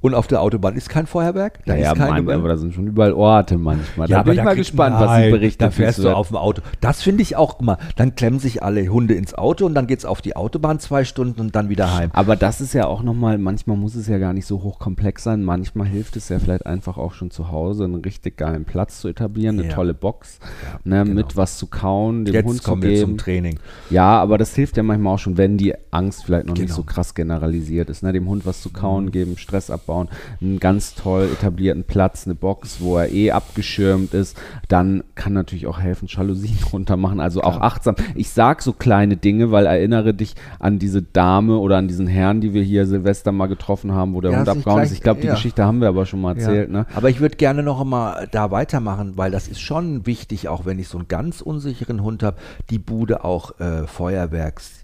[0.00, 1.60] Und auf der Autobahn ist kein Feuerwerk.
[1.66, 4.08] Da ist keine kein Mann, aber da sind schon überall Orte manchmal.
[4.08, 5.62] ja, da bin ich da mal gespannt, was Nein, sie berichtet.
[5.62, 6.62] Da fährst du auf dem Auto.
[6.80, 10.00] Das finde ich auch, mal, dann klemmen sich alle Hunde ins Auto und dann geht
[10.00, 12.10] es auf die Autobahn zwei Stunden und dann wieder heim.
[12.12, 15.42] Aber das ist ja auch nochmal, manchmal muss es ja gar nicht so hochkomplex sein.
[15.42, 19.08] Manchmal hilft es ja vielleicht einfach auch schon zu Hause, einen richtig geilen Platz zu
[19.08, 19.74] etablieren, eine Ja.
[19.74, 21.14] tolle Box, Ja, ne, genau.
[21.14, 23.18] mit was zu kauen, dem Jetzt Hund zu kommen wir zum geben.
[23.18, 23.58] Training.
[23.90, 26.76] Ja, aber das hilft ja manchmal auch schon, wenn die Angst vielleicht noch nicht Genau.
[26.76, 28.02] so krass generalisiert ist.
[28.02, 28.12] Ne?
[28.12, 29.10] Dem Hund was zu kauen Mhm.
[29.12, 30.08] geben, Stress abbauen,
[30.40, 34.40] einen ganz toll etablierten Platz, eine Box, wo er eh abgeschirmt ist.
[34.68, 37.20] Dann kann natürlich auch helfen, Jalousien runter machen.
[37.20, 37.96] Also auch achtsam.
[38.14, 42.40] Ich sag so kleine Dinge, weil erinnere dich an diese Dame oder an diesen Herrn,
[42.40, 44.92] die wir hier Silvester mal getroffen haben, wo der Ja, Hund abgehauen ist.
[44.92, 45.34] Ich glaube, die ja.
[45.34, 46.68] Geschichte haben wir aber schon mal erzählt.
[46.68, 46.80] Ja.
[46.80, 46.86] Ne?
[46.94, 50.78] Aber ich würde gerne noch mal da weitermachen, weil das ist schon wichtig, auch wenn
[50.78, 52.36] ich so einen ganz unsicheren Hund habe,
[52.70, 53.86] die Bude auch äh,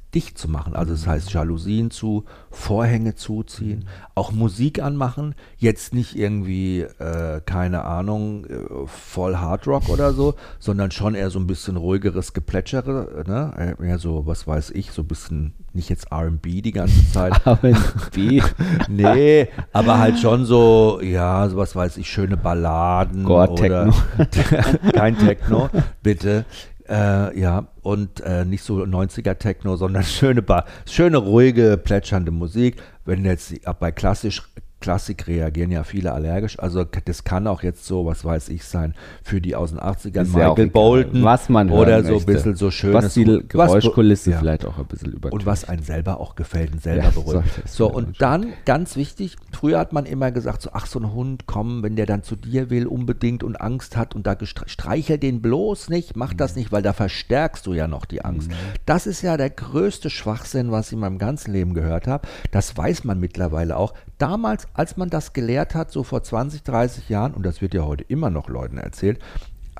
[0.08, 0.74] feuerwerksdicht zu machen.
[0.74, 3.84] Also das heißt Jalousien zu, Vorhänge zuziehen,
[4.14, 5.34] auch Musik anmachen.
[5.58, 11.38] Jetzt nicht irgendwie, äh, keine Ahnung, äh, voll Hardrock oder so, sondern schon eher so
[11.38, 13.24] ein bisschen ruhigeres Geplätschere.
[13.26, 13.76] Ne?
[13.80, 17.34] Äh, Eher so, was weiß ich, so ein bisschen, nicht jetzt R&B die ganze Zeit.
[18.12, 18.42] Wie?
[18.88, 23.24] Nee, aber halt schon so, ja, so was weiß ich, schöne Balladen.
[23.24, 23.92] Gore-Techno.
[24.18, 25.68] oder- Kein Techno,
[26.02, 26.44] bitte.
[26.88, 32.76] Äh, ja, und äh, nicht so 90er Techno, sondern schöne, ba schöne, ruhige, plätschernde Musik.
[33.04, 34.42] Wenn jetzt bei klassisch
[34.80, 36.58] Klassik reagieren ja viele allergisch.
[36.58, 40.22] Also das kann auch jetzt so, was weiß ich, sein für die aus den 80ern
[40.22, 43.14] Ist ja auch Michael egal, Bolton was man oder so ein bisschen so schönes Was
[43.14, 44.38] die was- Geräuschkulisse ja.
[44.38, 45.32] vielleicht auch ein bisschen über.
[45.32, 47.48] und was einem selber auch gefällt und selber Ja, beruhigt.
[47.66, 51.46] So, und dann, ganz wichtig, früher hat man immer gesagt, so, ach, so ein Hund,
[51.46, 55.42] komm, wenn der dann zu dir will, unbedingt und Angst hat und da streichel den
[55.42, 56.58] bloß nicht, mach das Mhm.
[56.60, 58.50] nicht, weil da verstärkst du ja noch die Angst.
[58.86, 62.28] Das ist ja der größte Schwachsinn, was ich in meinem ganzen Leben gehört habe.
[62.52, 63.92] Das weiß man mittlerweile auch.
[64.18, 67.84] Damals, als man das gelehrt hat, so vor 20, 30 Jahren, und das wird ja
[67.84, 69.20] heute immer noch Leuten erzählt,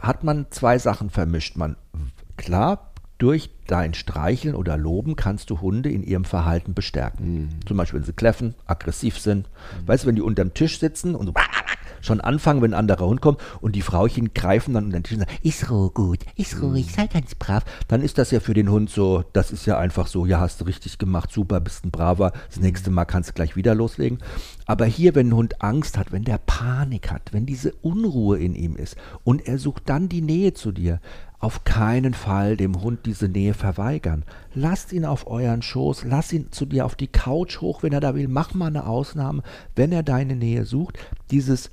[0.00, 1.56] hat man zwei Sachen vermischt.
[1.56, 1.76] Man,
[2.36, 7.48] klar, durch dein Streicheln oder Loben kannst du Hunde in ihrem Verhalten bestärken.
[7.66, 9.48] Zum Beispiel, wenn sie kläffen, aggressiv sind.
[9.86, 11.32] Weißt du, wenn die unterm Tisch sitzen und so
[12.00, 15.14] schon anfangen, wenn ein anderer Hund kommt und die Frauchen greifen dann unter den Tisch
[15.14, 17.64] und sagen, ist ruhig gut, ist ruhig, sei ganz brav.
[17.88, 20.60] Dann ist das ja für den Hund so, das ist ja einfach so, ja, hast
[20.60, 24.18] du richtig gemacht, super, bist ein braver, das nächste Mal kannst du gleich wieder loslegen.
[24.66, 28.54] Aber hier, wenn ein Hund Angst hat, wenn der Panik hat, wenn diese Unruhe in
[28.54, 31.00] ihm ist und er sucht dann die Nähe zu dir,
[31.40, 34.24] auf keinen Fall dem Hund diese Nähe verweigern.
[34.54, 38.00] Lasst ihn auf euren Schoß, lass ihn zu dir auf die Couch hoch, wenn er
[38.00, 38.28] da will.
[38.28, 39.42] Mach mal eine Ausnahme,
[39.76, 40.98] wenn er deine Nähe sucht.
[41.30, 41.70] Dieses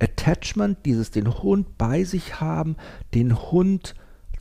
[0.00, 2.76] Attachment, dieses den Hund bei sich haben,
[3.14, 3.94] den Hund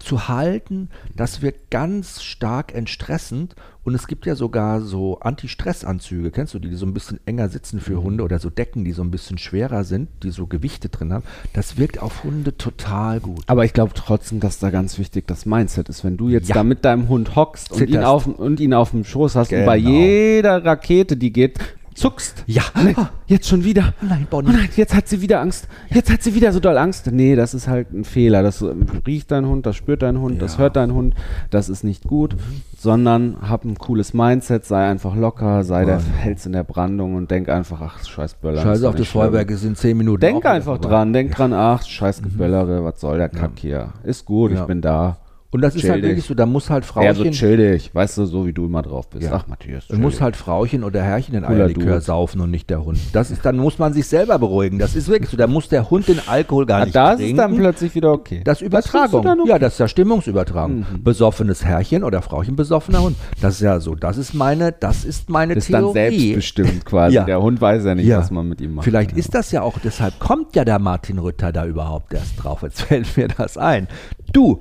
[0.04, 3.56] zu halten, das wirkt ganz stark entstressend.
[3.86, 7.50] Und es gibt ja sogar so Anti-Stress-Anzüge, kennst du die, die so ein bisschen enger
[7.50, 10.88] sitzen für Hunde oder so Decken, die so ein bisschen schwerer sind, die so Gewichte
[10.88, 11.24] drin haben.
[11.54, 13.44] Das wirkt auf Hunde total gut.
[13.48, 16.04] Aber ich glaube trotzdem, dass da ganz wichtig das Mindset ist.
[16.06, 16.56] Wenn du jetzt Ja.
[16.56, 19.66] da mit deinem Hund hockst und ihn, auf, und ihn auf dem Schoß hast und
[19.66, 19.90] bei Genau.
[19.92, 21.60] jeder Rakete, die geht,
[21.96, 22.44] zuckst.
[22.48, 22.64] Ja.
[22.84, 22.96] Nee,
[23.28, 23.94] jetzt schon wieder.
[24.02, 24.50] Nein, Bonnie.
[24.50, 25.68] Oh nein, jetzt hat sie wieder Angst.
[25.90, 27.10] Jetzt hat sie wieder so doll Angst.
[27.12, 28.44] Nee, das ist halt ein Fehler.
[28.44, 30.60] Das ähm, riecht dein Hund, das spürt dein Hund, das Ja.
[30.60, 31.16] hört dein Hund.
[31.50, 32.36] Das ist nicht gut.
[32.78, 36.10] Sondern hab ein cooles Mindset, sei einfach locker, sei der Bonnie.
[36.20, 38.58] Hels in der Brandung und denk einfach, ach, scheiß Böller.
[38.58, 39.08] ist Scheiße doch auf das.
[39.08, 40.20] Feuerwerk, es sind zehn Minuten.
[40.20, 43.90] Denk einfach dran, denk dran, ach, scheiß Geböllere, was soll der Kack hier?
[44.04, 44.62] Ist gut, Ja.
[44.62, 45.18] ich bin da.
[45.54, 46.10] Und das ist Chill halt dich.
[46.10, 48.66] wirklich so, da muss halt Ja, so Frauchen, chill dich, weißt du, so wie du
[48.66, 49.24] immer drauf bist.
[49.24, 49.34] Ja.
[49.36, 52.02] Ach, Matthias, dann muss chill halt Frauchen oder Herrchen den Cooler Eierlikör Dude.
[52.02, 52.98] saufen und nicht der Hund.
[53.14, 54.80] Das ist, dann muss man sich selber beruhigen.
[54.80, 57.18] Das ist wirklich so, da muss der Hund den Alkohol gar nicht Ah, da ist
[57.20, 57.40] trinken.
[57.40, 58.42] es dann plötzlich wieder okay.
[58.44, 59.24] Das ist du Übertragung.
[59.24, 59.50] dann okay?
[59.50, 60.80] Ja, das ist ja Stimmungsübertragung.
[60.92, 61.04] Mhm.
[61.04, 63.16] Besoffenes Herrchen oder Frauchen besoffener Hund.
[63.42, 63.96] Das ist ja so.
[63.96, 65.94] Das ist meine, das ist meine ist dann Theorie.
[65.94, 67.16] selbstbestimmt quasi.
[67.16, 67.26] Ja.
[67.26, 68.20] Der Hund weiß ja nicht, Ja.
[68.20, 68.86] was man mit ihm macht.
[68.86, 69.18] Vielleicht Ja.
[69.18, 72.64] ist das ja auch, deshalb kommt ja der Martin Rütter da überhaupt erst drauf.
[72.64, 73.88] Jetzt fällt mir das ein.
[74.32, 74.58] Du,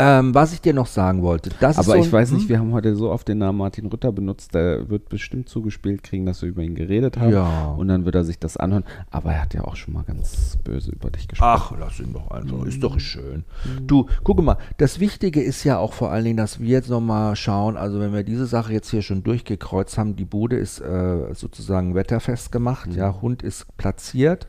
[0.00, 2.42] ähm, was ich dir noch sagen wollte, das ist Aber so ich ein- weiß nicht,
[2.42, 2.48] hm?
[2.48, 6.26] wir haben heute so oft den Namen Martin Rütter benutzt, der wird bestimmt zugespielt kriegen,
[6.26, 7.32] dass wir über ihn geredet haben.
[7.32, 7.74] Ja.
[7.76, 8.84] Und dann wird er sich das anhören.
[9.10, 11.50] Aber er hat ja auch schon mal ganz böse über dich gesprochen.
[11.54, 12.64] Ach, lass ihn doch einfach.
[12.66, 12.80] Ist Mhm.
[12.80, 13.44] doch schön.
[13.86, 17.36] Du, guck mal, das Wichtige ist ja auch vor allen Dingen, dass wir jetzt nochmal
[17.36, 21.34] schauen, also wenn wir diese Sache jetzt hier schon durchgekreuzt haben, die Bude ist äh,
[21.34, 22.96] sozusagen wetterfest gemacht, Mhm.
[22.96, 24.48] ja, Hund ist platziert.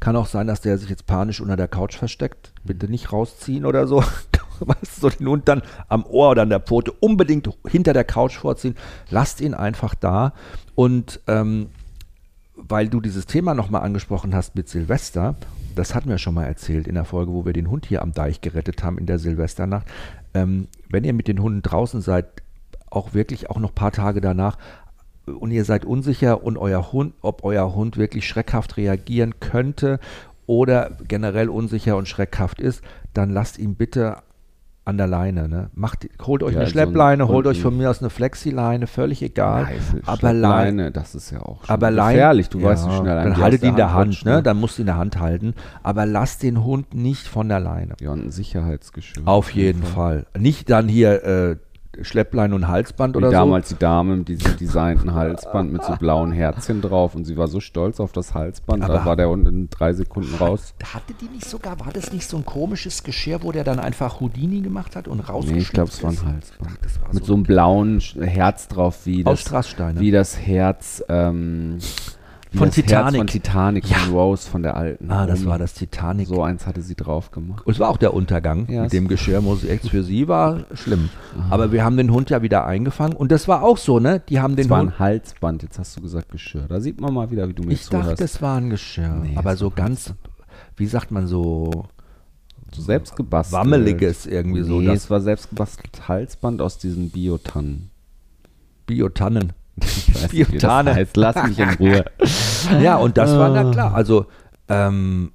[0.00, 2.52] Kann auch sein, dass der sich jetzt panisch unter der Couch versteckt.
[2.64, 4.02] Bitte nicht rausziehen oder so.
[4.60, 8.04] Weißt du, so den Hund dann am Ohr oder an der Pfote unbedingt hinter der
[8.04, 8.76] Couch vorziehen.
[9.10, 10.32] Lasst ihn einfach da.
[10.74, 11.68] Und ähm,
[12.56, 15.34] weil du dieses Thema nochmal angesprochen hast mit Silvester,
[15.74, 18.12] das hatten wir schon mal erzählt in der Folge, wo wir den Hund hier am
[18.12, 19.86] Deich gerettet haben in der Silvesternacht.
[20.34, 22.26] Ähm, wenn ihr mit den Hunden draußen seid,
[22.90, 24.58] auch wirklich auch noch ein paar Tage danach,
[25.34, 29.98] und ihr seid unsicher und euer Hund, ob euer Hund wirklich schreckhaft reagieren könnte
[30.46, 32.82] oder generell unsicher und schreckhaft ist,
[33.14, 34.16] dann lasst ihn bitte
[34.86, 35.48] an der Leine.
[35.48, 35.70] Ne?
[35.74, 38.86] Macht, holt euch Ja, eine so Schleppleine, ein- holt euch von mir aus eine Flexileine,
[38.88, 39.64] völlig egal.
[39.64, 40.90] Leine, aber Leine.
[40.90, 42.48] Das ist ja auch schon Aber Leine, gefährlich.
[42.48, 44.42] Du weißt, wie schnell ein Dann die haltet ihn in der Hand, rutscht, ne?
[44.42, 45.54] Dann musst du ihn in der Hand halten.
[45.84, 47.94] Aber lasst den Hund nicht von der Leine.
[48.00, 49.22] Ja, und ein Sicherheitsgeschirr.
[49.28, 50.26] Auf jeden Fall.
[50.36, 51.56] Nicht dann hier äh,
[52.02, 56.32] Schlepplein und Halsband Wie oder damals die Dame mit diesem designten Halsband mit so blauen
[56.32, 59.46] Herzchen drauf und sie war so stolz auf das Halsband, da Aber- war der Hund
[59.48, 60.74] in drei Sekunden raus.
[60.80, 60.94] so.
[60.94, 64.20] Hatte die nicht sogar, war das nicht so ein komisches Geschirr, wo der dann einfach
[64.20, 66.34] Houdini gemacht hat und rausgeschnitten Nee, ich glaube, es war ein?
[66.34, 66.70] Halsband.
[66.82, 71.78] Ach, war Mit so einem blauen Herz drauf, wie Aus das, wie das Herz ähm,
[72.52, 73.18] Von das Herz Titanic.
[73.18, 75.10] von Titanic, von Rose, von der alten.
[75.10, 76.26] Ah, das Um- war das Titanic.
[76.26, 77.64] So eins hatte sie drauf gemacht.
[77.64, 80.26] Und es war auch der Untergang Ja, mit dem Geschirr, muss ich echt für sie
[80.26, 81.10] war schlimm.
[81.48, 84.20] Aber wir haben den Hund ja wieder eingefangen und das war auch so, ne?
[84.28, 84.92] Die haben den Das war Hund.
[84.94, 86.66] ein Halsband, jetzt hast du gesagt Geschirr.
[86.68, 89.36] Da sieht man mal wieder, wie du mir Ich dachte, es war ein Geschirr, Nee,
[89.36, 90.14] aber so ganz,
[90.76, 91.84] wie sagt man so,
[92.72, 93.60] so selbst gebastelt.
[93.60, 94.80] wammeliges irgendwie so.
[94.80, 97.90] Nee, Das es war selbst gebastelt Halsband aus diesen Biotannen.
[98.86, 99.52] Biotannen.
[99.82, 100.94] Ich weiß nicht, wie das Biotane.
[100.94, 101.16] heißt.
[101.16, 102.04] Lass mich in Ruhe.
[102.82, 103.62] Ja, und das war Ah.
[103.64, 103.94] na klar.
[103.94, 104.26] Also
[104.68, 105.32] ähm,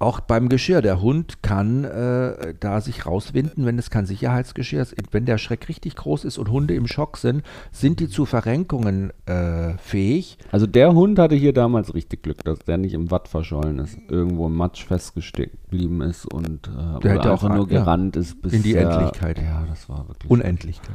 [0.00, 0.82] auch beim Geschirr.
[0.82, 4.94] Der Hund kann äh, da sich rauswinden, wenn es kein Sicherheitsgeschirr ist.
[5.12, 9.12] Wenn der Schreck richtig groß ist und Hunde im Schock sind, sind die zu Verrenkungen
[9.26, 10.36] äh, fähig.
[10.50, 13.96] Also der Hund hatte hier damals richtig Glück, dass der nicht im Watt verschollen ist,
[14.08, 18.42] irgendwo im Matsch festgesteckt geblieben ist und äh, Der hätte auch nur ja, gerannt ist
[18.42, 19.38] bis in die Endlichkeit.
[19.38, 20.30] Ja, das war wirklich.
[20.30, 20.90] Unendlichkeit.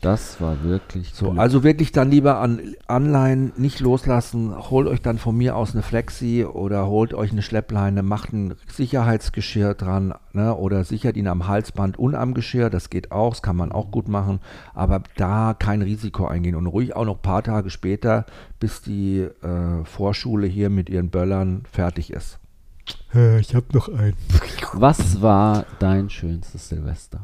[0.00, 1.38] Das war wirklich So, Glück.
[1.38, 4.54] also wirklich dann lieber an Anleihen nicht loslassen.
[4.70, 8.54] Holt euch dann von mir aus eine Flexi oder holt euch eine Schleppleine, macht ein
[8.72, 12.70] Sicherheitsgeschirr dran ne, oder sichert ihn am Halsband und am Geschirr.
[12.70, 14.40] Das geht auch, das kann man auch gut machen.
[14.72, 18.24] Aber da kein Risiko eingehen und ruhig auch noch ein paar Tage später,
[18.58, 22.38] bis die äh, Vorschule hier mit ihren Böllern fertig ist.
[23.38, 24.16] Ich hab noch einen.
[24.72, 27.20] Was war dein schönstes Silvester?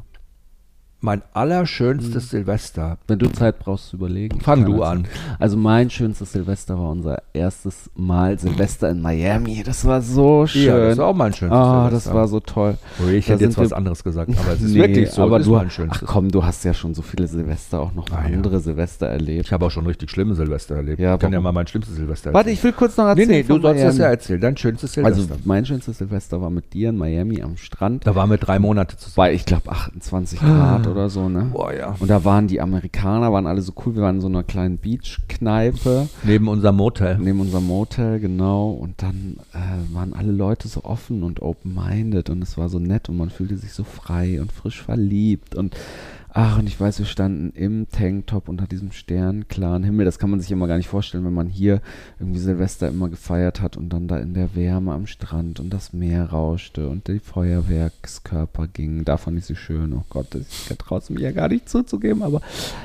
[1.07, 2.99] Mein allerschönstes Silvester.
[3.07, 4.41] Wenn du Zeit brauchst zu überlegen.
[4.41, 5.05] Fang du an.
[5.05, 9.63] das- Also mein schönstes Silvester war unser erstes Mal Silvester in Miami.
[9.65, 10.65] Das war so schön.
[10.65, 12.15] Ja, das war auch mein schönstes das Silvester.
[12.15, 12.77] war so toll.
[13.01, 15.23] Oh, ich Da hätte jetzt was anderes gesagt, aber es ist Nee, wirklich so.
[15.23, 18.27] aber das du, ach komm, du hast ja schon so viele Silvester auch noch Ah,
[18.29, 18.35] ja.
[18.35, 19.47] andere Silvester erlebt.
[19.47, 20.99] Ich habe auch schon richtig schlimme Silvester erlebt.
[20.99, 23.29] Ja, ich kann ja mal mein schlimmstes Silvester Warte, ich will kurz noch Nee, erzählen.
[23.29, 24.41] nee, du von sollst das ja erzählen.
[24.41, 25.21] Dein schönstes Silvester.
[25.23, 28.05] Also mein schönstes Silvester war mit dir in Miami am Strand.
[28.05, 29.15] da waren wir drei Monate zusammen.
[29.15, 31.51] Bei, ich glaube, 28 Grad oder so, ne?
[31.53, 31.95] Boah, ja.
[31.99, 33.95] Und da waren die Amerikaner, waren alle so cool.
[33.95, 37.19] Wir waren in so einer kleinen Beachkneipe Neben unserem Motel.
[37.19, 38.71] neben unserem Motel, genau.
[38.71, 43.09] Und dann äh, waren alle Leute so offen und open-minded und es war so nett
[43.09, 45.55] und man fühlte sich so frei und frisch verliebt.
[45.55, 45.77] Und
[46.37, 50.05] ach, und ich weiß, wir standen im Tanktop unter diesem sternklaren Himmel.
[50.05, 51.81] Das kann man sich immer gar nicht vorstellen, wenn man hier
[52.21, 55.95] irgendwie Silvester immer gefeiert hat und dann da in der Wärme am Strand und das
[55.95, 59.07] Meer rauschte und die Feuerwerkskörper gingen.
[59.07, 59.95] Da fand ich sie schön.
[59.95, 62.43] Oh Gott, ich traue es mir ja gar nicht zuzugeben, aber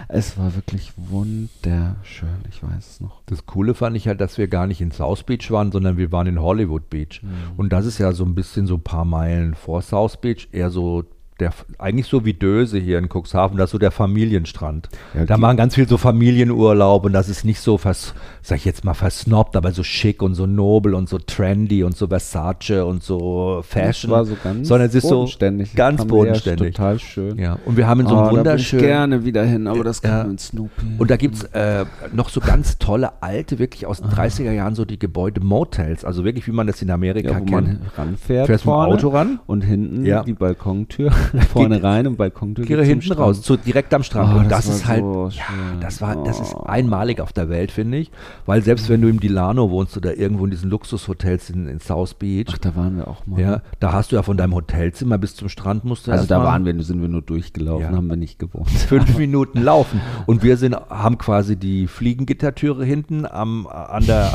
[0.08, 2.30] es war wirklich wunderschön.
[2.49, 3.22] Ich weiß es noch.
[3.26, 6.14] Das Coole fand ich halt, dass wir gar nicht in South Beach waren, sondern wir
[6.14, 7.22] waren in Hollywood Beach.
[7.58, 10.70] Und das ist ja so ein bisschen so ein paar Meilen vor South Beach, eher
[10.70, 11.04] so
[11.42, 14.88] der, eigentlich so wie Döse hier in Cuxhaven, das ist so der Familienstrand.
[15.14, 18.66] Ja, da machen ganz viel so Familienurlaub und das ist nicht so, vers, sag ich
[18.66, 22.86] jetzt mal, versnobbt, aber so schick und so nobel und so trendy und so Versace
[22.86, 24.12] und so Fashion.
[24.12, 25.76] Das war so ganz sondern es ist so bodenständig.
[25.76, 26.76] ganz bodenständig.
[26.76, 27.38] Total schön.
[27.38, 29.68] Ja, und wir haben in so Oh, einem da will wunderschönen ich gerne wieder hin,
[29.68, 30.86] aber das kann mit Snoopy.
[31.00, 34.24] und da gibt es äh, noch so ganz tolle alte, wirklich aus den Ah.
[34.24, 37.46] 30er Jahren, so die Gebäude Motels, also wirklich wie man das in Amerika ja, wo
[37.46, 37.52] kennt.
[37.52, 39.39] man ranfährt Fährst vorne Auto ran?
[39.48, 40.24] und hinten Ja.
[40.24, 41.12] die Balkontür
[41.53, 43.19] vorne rein und Balkontür zum hinten Strand.
[43.19, 44.34] raus, so direkt am Strand.
[44.36, 45.43] Oh, und das das, ist halt, so ja,
[45.79, 46.63] das war, das ist Oh.
[46.63, 48.11] einmalig auf der Welt, finde ich.
[48.45, 52.13] Weil selbst wenn du im Dilano wohnst oder irgendwo in diesen Luxushotels in, in South
[52.15, 53.39] Beach, Ach, da waren wir auch mal.
[53.39, 56.43] ja, da hast du ja von deinem Hotelzimmer bis zum Strand musst du also da
[56.43, 57.95] waren wir, sind wir nur durchgelaufen, Ja.
[57.95, 58.69] haben wir nicht gewohnt.
[58.69, 60.01] fünf Minuten laufen.
[60.25, 64.32] Und wir sind, haben quasi die Fliegengittertüre hinten am, an der,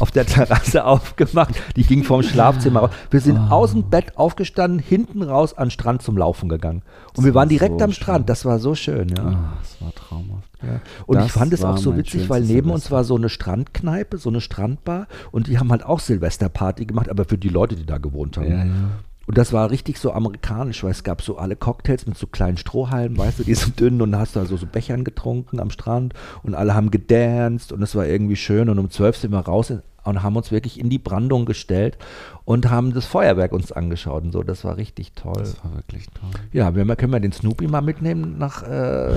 [0.00, 1.54] auf der Terrasse aufgemacht.
[1.76, 2.90] Die ging vom Schlafzimmer raus.
[3.10, 3.50] Wir sind Ah.
[3.50, 6.82] aus dem Bett aufgestanden, hinten raus an den Strand zum Laufen gegangen.
[7.16, 8.20] Und wir war waren direkt so am Strand.
[8.20, 8.26] schön.
[8.26, 9.22] Das war so schön, ja.
[9.22, 10.48] Ah, das war traumhaft.
[10.62, 10.80] Ja.
[11.06, 12.96] Und Das ich fand es auch so witzig, weil neben uns Silvester.
[12.96, 17.24] war so eine Strandkneipe, so eine Strandbar und die haben halt auch Silvesterparty gemacht, aber
[17.24, 18.50] für die Leute, die da gewohnt haben.
[18.50, 18.72] Ja, ja.
[19.26, 22.56] Und das war richtig so amerikanisch, weil es gab so alle Cocktails mit so kleinen
[22.56, 26.14] Strohhalmen, weißt du, die so dünn und hast du also so Bechern getrunken am Strand
[26.42, 29.72] und alle haben gedanced und es war irgendwie schön und um zwölf sind wir raus
[30.04, 31.96] und haben uns wirklich in die Brandung gestellt
[32.44, 34.42] und haben das Feuerwerk uns angeschaut und so.
[34.42, 35.34] Das war richtig toll.
[35.38, 36.30] Das war wirklich toll.
[36.52, 39.12] Ja, wir können wir den Snoopy mal mitnehmen nach äh,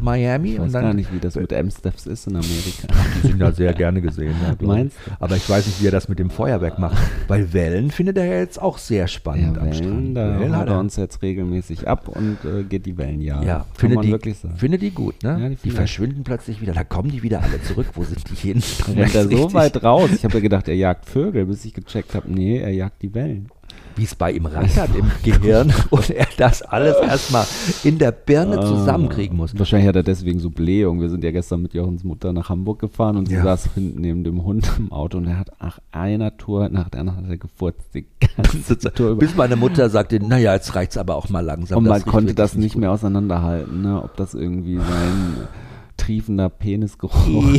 [0.00, 2.88] Miami Ich und weiß gar nicht, wie das mit M-Steps ist in Amerika.
[3.22, 4.34] Die sind da sehr gerne gesehen.
[4.42, 4.66] Ja.
[4.66, 5.10] Meinst du?
[5.20, 6.96] Aber ich weiß nicht, wie er das mit dem Feuerwerk macht.
[7.28, 10.16] Weil Wellen findet er ja jetzt auch sehr spannend Ja, am Wellen, Strand.
[10.16, 13.46] da Wellen haut hat er uns jetzt regelmäßig ab und äh, geht die Wellen jagen.
[13.46, 14.56] Ja, findet die, wirklich sagen.
[14.56, 15.38] findet die gut, ne?
[15.40, 16.72] Ja, die die verschwinden plötzlich wieder.
[16.72, 17.86] Da kommen die wieder alle zurück.
[17.94, 18.62] Wo sind die hin?
[18.96, 20.10] Rennt er so weit raus.
[20.14, 23.14] Ich habe ja gedacht, er jagt Vögel, bis ich gecheckt habe, nee, er jagt die
[23.14, 23.48] Wellen.
[23.96, 27.44] Wie es bei ihm rattert im Gehirn und er das alles erstmal
[27.84, 28.66] in der Birne Ah.
[28.66, 29.58] zusammenkriegen muss.
[29.58, 31.00] Wahrscheinlich hat er deswegen so Blähung.
[31.00, 33.42] Wir sind ja gestern mit Jochens Mutter nach Hamburg gefahren und sie Ja.
[33.44, 37.00] saß hinten neben dem Hund im Auto und er hat nach einer Tour nach der
[37.00, 38.06] anderen hat er gefurzt die
[38.36, 39.18] ganze Tour über.
[39.20, 41.78] Bis meine Mutter sagte, naja, jetzt reicht's aber auch mal langsam.
[41.78, 42.80] Und man konnte das nicht gut.
[42.80, 44.02] mehr auseinanderhalten, ne?
[44.02, 45.36] ob das irgendwie sein
[46.02, 47.14] triefender Penisgeruch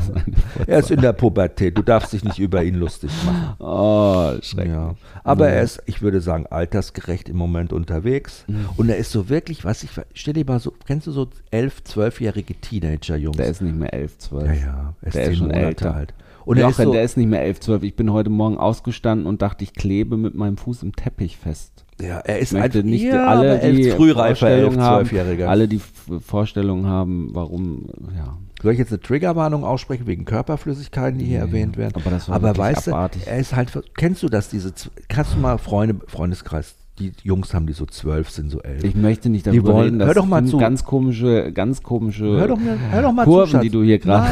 [0.66, 1.76] Er ist in der Pubertät.
[1.78, 3.54] Du darfst dich nicht über ihn lustig machen.
[3.60, 4.74] Oh, schrecklich.
[4.74, 4.94] Ja.
[5.24, 5.54] Aber Ja.
[5.56, 8.44] er ist, ich würde sagen, altersgerecht im Moment unterwegs.
[8.48, 8.68] Mhm.
[8.76, 11.82] Und er ist so wirklich, was ich, stell dir mal so, kennst du so elf,
[11.84, 13.36] zwölfjährige Teenager-Jungs?
[13.36, 14.46] Der ist nicht mehr 11, 12.
[14.46, 15.94] ja, ja, er ist der ist schon Monate älter.
[15.94, 16.14] alt.
[16.44, 17.82] Und er ist Jochen, so, der ist nicht mehr 11, 12.
[17.84, 21.84] Ich bin heute Morgen ausgestanden und dachte, ich klebe mit meinem Fuß im Teppich fest.
[22.00, 25.48] Ja, er ist möchte nicht ja, alle, elf, die frühreifer elf, zwölfjähriger.
[25.48, 25.80] alle die
[26.24, 27.86] Vorstellungen haben, warum,
[28.16, 28.36] ja.
[28.62, 31.94] Soll ich jetzt eine Triggerwarnung aussprechen wegen Körperflüssigkeiten, die hier Nee, erwähnt werden?
[31.96, 33.24] aber das war aber weißt abartig.
[33.24, 34.72] du, er ist halt, kennst du das, diese,
[35.08, 38.84] kannst du mal Freunde, Freundeskreis, die Jungs haben, die so zwölf sind, so elf.
[38.84, 40.58] Ich möchte nicht Die darüber wollen- reden, das hör doch mal sind zu.
[40.58, 42.58] ganz komische, ganz komische Hör doch,
[42.90, 43.62] hör doch mal Kurven, zu, Schatz.
[43.62, 44.28] die du hier gerade.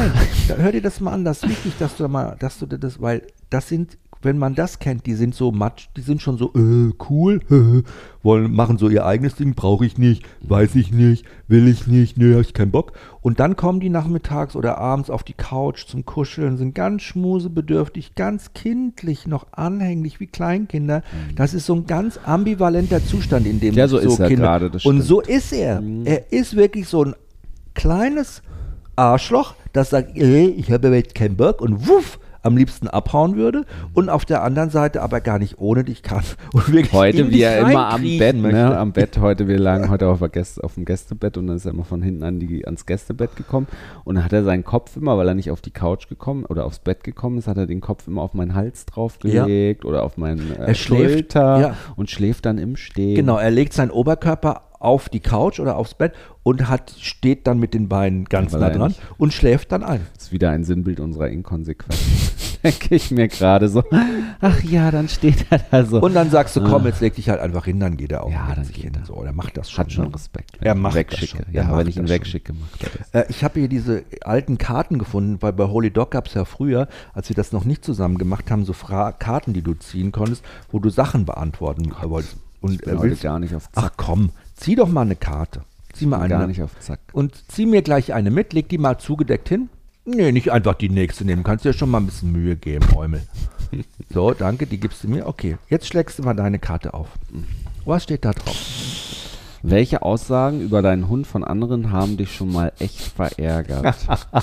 [0.47, 1.25] Nein, hör dir das mal an.
[1.25, 4.53] Das ist wichtig, dass du da mal, dass du das, weil das sind, wenn man
[4.53, 7.39] das kennt, die sind so matsch, die sind schon so äh, cool,
[8.23, 12.17] wollen machen so ihr eigenes Ding, brauche ich nicht, weiß ich nicht, will ich nicht,
[12.17, 12.91] nö, hab ich keinen Bock.
[13.21, 18.15] Und dann kommen die nachmittags oder abends auf die Couch zum Kuscheln, sind ganz schmusebedürftig,
[18.15, 21.01] ganz kindlich, noch anhänglich wie Kleinkinder.
[21.35, 23.77] Das ist so ein ganz ambivalenter Zustand, in dem Mhm.
[23.77, 25.81] Ja, so ist er Kinder- gerade, das Und so ist er.
[26.03, 27.15] Er ist wirklich so ein
[27.73, 28.41] kleines
[28.95, 33.65] Arschloch, das sagt, äh, ich habe jetzt keinen Bock und wuff, am liebsten abhauen würde
[33.93, 36.23] und auf der anderen Seite aber gar nicht ohne dich kann
[36.53, 38.57] und wirklich Heute, er immer am Bett, möchte.
[38.57, 41.65] ne, am Bett, heute, wir lagen heute auf, Gäste, auf dem Gästebett und dann ist
[41.65, 43.67] er immer von hinten an die, ans Gästebett gekommen
[44.03, 46.65] und dann hat er seinen Kopf immer, weil er nicht auf die Couch gekommen oder
[46.65, 50.17] aufs Bett gekommen ist, hat er den Kopf immer auf meinen Hals draufgelegt oder auf
[50.17, 51.75] meinen äh, Er schläft, Schulter ja.
[51.95, 53.15] und schläft dann im Stehen.
[53.15, 56.13] Genau, er legt seinen Oberkörper auf die Couch oder aufs Bett
[56.43, 60.01] und hat, steht dann mit den Beinen ganz nah dran und schläft dann ein.
[60.15, 61.99] Das ist wieder ein Sinnbild unserer Inkonsequenz.
[62.63, 63.83] Denke ich mir gerade so.
[64.41, 66.01] Ach ja, dann steht er da so.
[66.01, 68.31] Und dann sagst du, komm, jetzt leg dich halt einfach hin, dann geht er auch
[68.31, 68.95] Ja, dann sich geht hin.
[68.99, 69.05] er.
[69.05, 69.85] So, er macht das schon.
[69.85, 70.13] hat schon ne?
[70.13, 70.57] Respekt.
[70.59, 71.39] Er macht das schon.
[71.53, 73.09] Ja, wenn ich ihn wegschicke, macht er das.
[73.13, 76.43] Äh, ich habe hier diese alten Karten gefunden, weil bei Holy Dog gab es ja
[76.43, 80.11] früher, als wir das noch nicht zusammen gemacht haben, so Fra Karten, die du ziehen
[80.11, 82.37] konntest, wo du Sachen beantworten wolltest.
[82.59, 83.83] Und Ich bin äh, heute willst, gar nicht auf Zack.
[83.85, 85.61] ach komm, zieh doch mal eine Karte.
[85.93, 86.29] Zieh mal eine.
[86.29, 86.99] gar nicht auf Zack.
[87.13, 89.69] Und zieh mir gleich eine mit, leg die mal zugedeckt hin.
[90.05, 91.43] Nee, nicht einfach die nächste nehmen.
[91.43, 93.21] Kannst dir schon mal ein bisschen Mühe geben, Eumel.
[94.13, 95.27] so, danke, die gibst du mir.
[95.27, 97.09] Okay, jetzt schlägst du mal deine Karte auf.
[97.85, 98.55] Was steht da drauf?
[99.61, 103.93] Welche Aussagen über deinen Hund von anderen haben dich schon mal echt verärgert?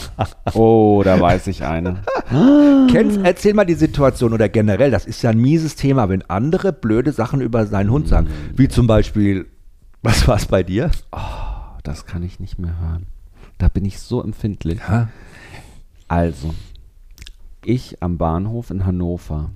[0.52, 2.02] oh, da weiß ich eine.
[2.90, 6.72] Kennst, erzähl mal die Situation oder generell, das ist ja ein mieses Thema, wenn andere
[6.72, 8.28] blöde Sachen über seinen Hund sagen.
[8.54, 9.46] Wie zum Beispiel,
[10.06, 10.92] was war es bei dir?
[11.82, 13.06] Das kann ich nicht mehr hören.
[13.58, 14.80] Da bin ich so empfindlich.
[16.06, 16.54] Also,
[17.64, 19.50] ich am Bahnhof in Hannover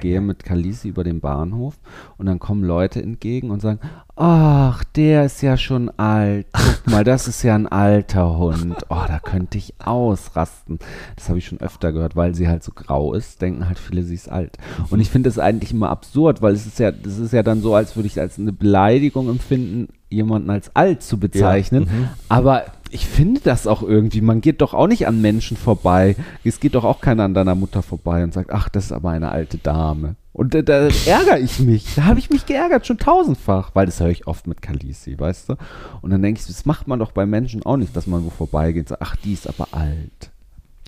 [0.00, 1.78] gehe mit Kalisi über den Bahnhof
[2.18, 3.80] und dann kommen Leute entgegen und sagen,
[4.14, 6.46] ach, der ist ja schon alt.
[6.52, 8.76] Guck mal, das ist ja ein alter Hund.
[8.88, 10.78] Oh, da könnte ich ausrasten.
[11.16, 14.02] Das habe ich schon öfter gehört, weil sie halt so grau ist, denken halt viele,
[14.02, 14.56] sie ist alt.
[14.90, 17.62] Und ich finde das eigentlich immer absurd, weil es ist ja, das ist ja dann
[17.62, 21.84] so, als würde ich es als eine Beleidigung empfinden, jemanden als alt zu bezeichnen.
[21.84, 22.08] mhm.
[22.28, 24.20] Aber ich finde das auch irgendwie.
[24.20, 26.16] Man geht doch auch nicht an Menschen vorbei.
[26.44, 29.10] Es geht doch auch keiner an deiner Mutter vorbei und sagt, ach, das ist aber
[29.10, 30.16] eine alte Dame.
[30.32, 31.94] Und da, da ärgere ich mich.
[31.96, 33.70] Da habe ich mich geärgert, schon tausendfach.
[33.74, 35.56] Weil das höre ich oft mit Kalisi, weißt du?
[36.02, 38.30] Und dann denke ich, das macht man doch bei Menschen auch nicht, dass man wo
[38.30, 40.30] vorbeigeht und sagt, ach, die ist aber alt.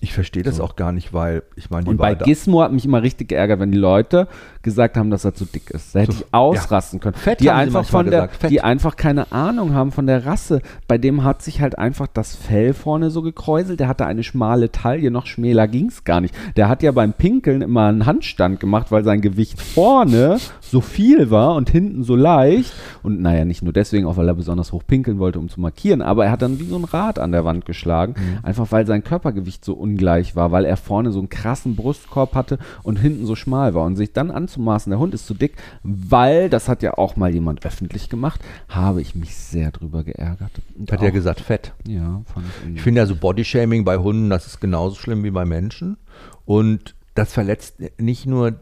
[0.01, 2.85] Ich verstehe das auch gar nicht, weil ich meine, die Und bei Gizmo hat mich
[2.85, 4.27] immer richtig geärgert, wenn die Leute
[4.61, 5.93] gesagt haben, dass er zu dick ist.
[5.93, 7.15] Da hätte ich ausrasten können.
[7.15, 10.61] Fett die einfach von der, gesagt, die einfach keine Ahnung haben von der Rasse.
[10.87, 13.81] Bei dem hat sich halt einfach das Fell vorne so gekräuselt.
[13.81, 16.33] Der hatte eine schmale Taille, noch schmäler ging's gar nicht.
[16.55, 21.29] Der hat ja beim Pinkeln immer einen Handstand gemacht, weil sein Gewicht vorne so viel
[21.29, 22.71] war und hinten so leicht.
[23.03, 26.01] Und naja, nicht nur deswegen, auch weil er besonders hoch pinkeln wollte, um zu markieren,
[26.01, 28.39] aber er hat dann wie so ein Rad an der Wand geschlagen, Mhm.
[28.43, 32.57] einfach weil sein Körpergewicht so ungleich war, weil er vorne so einen krassen Brustkorb hatte
[32.83, 33.85] und hinten so schmal war.
[33.85, 37.33] Und sich dann anzumaßen, der Hund ist zu dick, weil, das hat ja auch mal
[37.33, 40.51] jemand öffentlich gemacht, habe ich mich sehr drüber geärgert.
[40.77, 41.73] Und Hat er auch- gesagt, fett.
[41.87, 45.31] Ja, fand ich, Ich finde ja so Bodyshaming bei Hunden, das ist genauso schlimm wie
[45.31, 45.97] bei Menschen.
[46.45, 48.55] Und das verletzt nicht nur,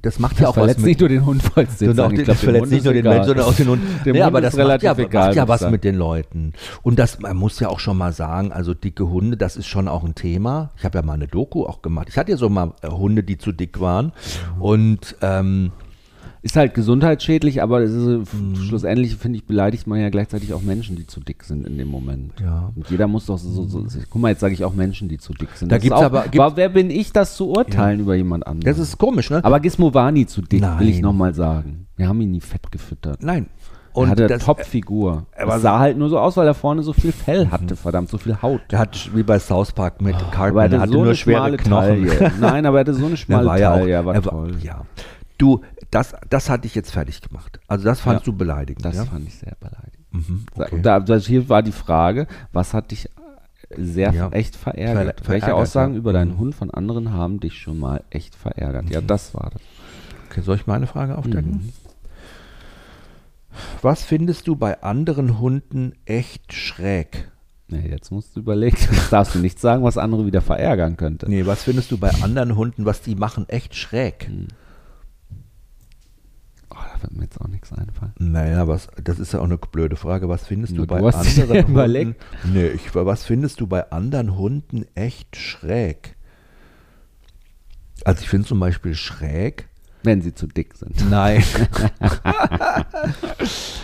[0.00, 1.76] das macht ja das auch was verletzt mit, nicht nur den Hund, auch sagen.
[1.78, 3.04] den, Ich glaub, das verletzt nicht nur den.
[3.04, 3.82] Menschen, sondern auch den Hund.
[4.04, 6.52] Dem nee, Hund aber das macht ja, egal, macht ja was mit den Leuten.
[6.82, 9.88] Und das, man muss ja auch schon mal sagen, also dicke Hunde, das ist schon
[9.88, 10.70] auch ein Thema.
[10.76, 12.08] Ich habe ja mal eine Doku auch gemacht.
[12.08, 14.12] Ich hatte ja so mal äh, Hunde, die zu dick waren.
[14.60, 15.72] Und ähm,
[16.44, 18.56] Ist halt gesundheitsschädlich, aber ist, äh, Mhm.
[18.56, 21.86] schlussendlich, finde ich, beleidigt man ja gleichzeitig auch Menschen, die zu dick sind in dem
[21.86, 22.32] Moment.
[22.40, 22.72] Ja.
[22.74, 25.18] Und jeder muss doch so, so, so guck mal, jetzt sage ich auch Menschen, die
[25.18, 25.70] zu dick sind.
[25.70, 28.74] Da Das gibt's auch, aber- gibt's- wer bin ich, das zu urteilen über jemand anderen?
[28.74, 29.44] das ist komisch, ne?
[29.44, 31.02] aber Gizmo war nie zu dick, will ich Nein.
[31.02, 31.86] nochmal sagen.
[31.96, 33.22] Wir haben ihn nie fett gefüttert.
[33.22, 33.46] Nein.
[33.92, 35.26] Und er hatte das- Top-Figur.
[35.32, 38.08] er Er sah halt nur so aus, weil er vorne so viel Fell hatte, verdammt,
[38.08, 38.62] so viel Haut.
[38.70, 41.14] Der hat wie bei South Park mit er Cartman, hatte er hatte so nur eine
[41.14, 42.06] schwere schmale Knochen.
[42.08, 42.32] Taille.
[42.40, 44.22] Nein, aber er hatte so eine Er schmale war ja auch, Taille, er war er
[44.22, 44.54] toll.
[44.62, 44.82] ja.
[45.42, 47.58] Du, das, das hatte ich jetzt fertig gemacht.
[47.66, 48.32] Also das fandst Ja.
[48.32, 49.04] du beleidigend, Das ja?
[49.06, 50.06] fand ich sehr beleidigend.
[50.12, 50.80] Mhm, okay.
[50.82, 53.08] Da, das hier war die Frage, was hat dich
[53.76, 54.28] sehr Ja.
[54.28, 55.20] echt verärgert?
[55.22, 56.38] Verle- Welche verärgert, Aussagen über deinen Mhm.
[56.38, 58.88] Hund von anderen haben dich schon mal echt verärgert?
[58.90, 59.62] Ja, das war das.
[60.30, 61.50] okay, soll ich meine Frage aufdecken?
[61.50, 61.72] Mhm.
[63.82, 67.30] Was findest du bei anderen Hunden echt schräg?
[67.68, 68.76] Jetzt musst du überlegen.
[68.92, 71.28] Jetzt darfst du nicht sagen, was andere wieder verärgern könnte.
[71.28, 74.30] Nee, was findest du bei anderen Hunden, was die machen, echt schräg?
[77.02, 78.12] Wird mir jetzt auch nichts einfallen.
[78.18, 80.28] Naja, was, das ist ja auch eine blöde Frage.
[80.28, 81.72] Was findest Nur du bei du hast anderen Hunden?
[81.72, 82.22] überlegt.
[82.44, 86.16] Nee, ich, was findest du bei anderen Hunden echt schräg?
[88.04, 89.68] Also ich finde zum Beispiel schräg,
[90.04, 90.94] Wenn sie zu dick sind.
[91.10, 91.42] Nein.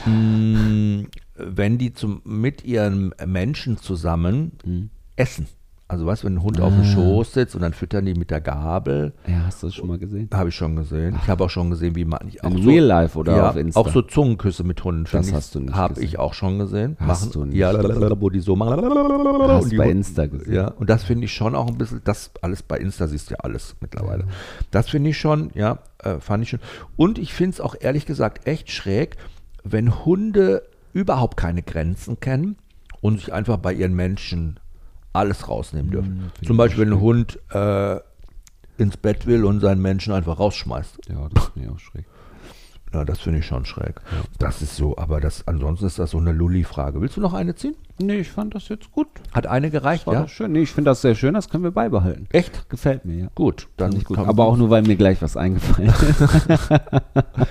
[0.04, 4.90] Hm, Wenn die zum, mit ihren Menschen zusammen Mhm.
[5.16, 5.46] essen.
[5.90, 6.84] Also weißt du, wenn ein Hund auf dem Ah.
[6.84, 9.96] Schoß sitzt und dann füttern die mit der Gabel, Ja, hast du das schon mal
[9.98, 10.28] gesehen?
[10.34, 11.18] habe ich schon gesehen.
[11.22, 13.56] Ich habe auch schon gesehen, wie man auch In so, Real Life oder ja, auf
[13.56, 13.80] Insta?
[13.80, 15.06] auch so Zungenküsse mit Hunden.
[15.10, 16.96] Das ich, hast du nicht Habe ich auch schon gesehen.
[17.00, 17.72] Hast machen, du nicht Ja,
[18.20, 18.82] wo die so machen.
[19.48, 20.52] Hast bei Insta gesehen.
[20.52, 23.34] Ja, und das finde ich schon auch ein bisschen, das alles bei Insta siehst du
[23.34, 24.24] ja alles mittlerweile.
[24.70, 26.60] Das finde ich schon, ja, äh, fand ich schon.
[26.96, 29.16] Und ich finde es auch ehrlich gesagt echt schräg,
[29.64, 32.56] wenn Hunde überhaupt keine Grenzen kennen
[33.00, 34.60] und sich einfach bei ihren Menschen
[35.18, 36.08] alles rausnehmen dürfen.
[36.08, 37.00] Hm, finde Zum Beispiel, wenn ein.
[37.00, 37.96] Hund äh,
[38.78, 40.98] ins Bett will und seinen Menschen einfach rausschmeißt.
[41.08, 42.04] Ja, das finde ich auch schräg.
[42.94, 44.00] Ja, das finde ich schon schräg.
[44.38, 47.02] Das ist so, aber das, ansonsten ist das so eine Lulli-Frage.
[47.02, 47.74] Willst du noch eine ziehen?
[48.00, 49.08] Nee, ich fand das jetzt gut.
[49.32, 50.28] Hat eine gereicht, War ja?
[50.28, 50.52] schön.
[50.52, 52.28] Nee, ich finde das sehr schön, das können wir beibehalten.
[52.32, 52.70] Echt?
[52.70, 53.26] Gefällt mir, ja.
[53.34, 54.16] Gut, dann ich gut.
[54.16, 56.70] Aber auch nur, weil mir gleich was eingefallen ist.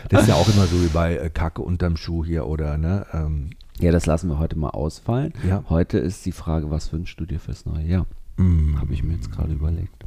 [0.09, 3.05] Das ist ja auch immer so wie bei äh, Kacke unterm Schuh hier oder ne?
[3.13, 5.33] Ähm, ja, das lassen wir heute mal ausfallen.
[5.47, 5.63] Ja.
[5.69, 8.05] Heute ist die Frage, was wünschst du dir fürs neue Jahr?
[8.37, 8.79] mm.
[8.79, 10.05] Habe ich mir jetzt gerade überlegt.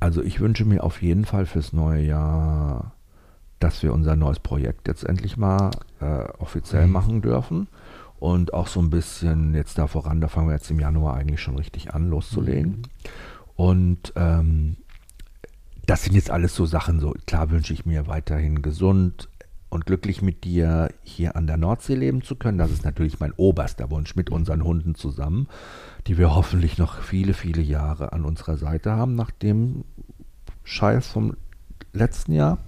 [0.00, 2.92] Also ich wünsche mir auf jeden Fall fürs neue Jahr,
[3.58, 5.70] dass wir unser neues Projekt jetzt endlich mal
[6.00, 6.92] äh, offiziell Mhm.
[6.92, 7.68] machen dürfen.
[8.18, 11.40] Und auch so ein bisschen jetzt da voran, da fangen wir jetzt im Januar eigentlich
[11.40, 12.72] schon richtig an, loszulegen.
[12.72, 12.82] Mhm.
[13.56, 14.76] Und ähm,
[15.86, 19.28] das sind jetzt alles so Sachen, so klar wünsche ich mir weiterhin gesund
[19.70, 22.58] und glücklich mit dir hier an der Nordsee leben zu können.
[22.58, 25.48] Das ist natürlich mein oberster Wunsch mit unseren Hunden zusammen,
[26.06, 29.84] die wir hoffentlich noch viele, viele Jahre an unserer Seite haben, nach dem
[30.64, 31.36] Scheiß vom
[31.92, 32.58] letzten Jahr.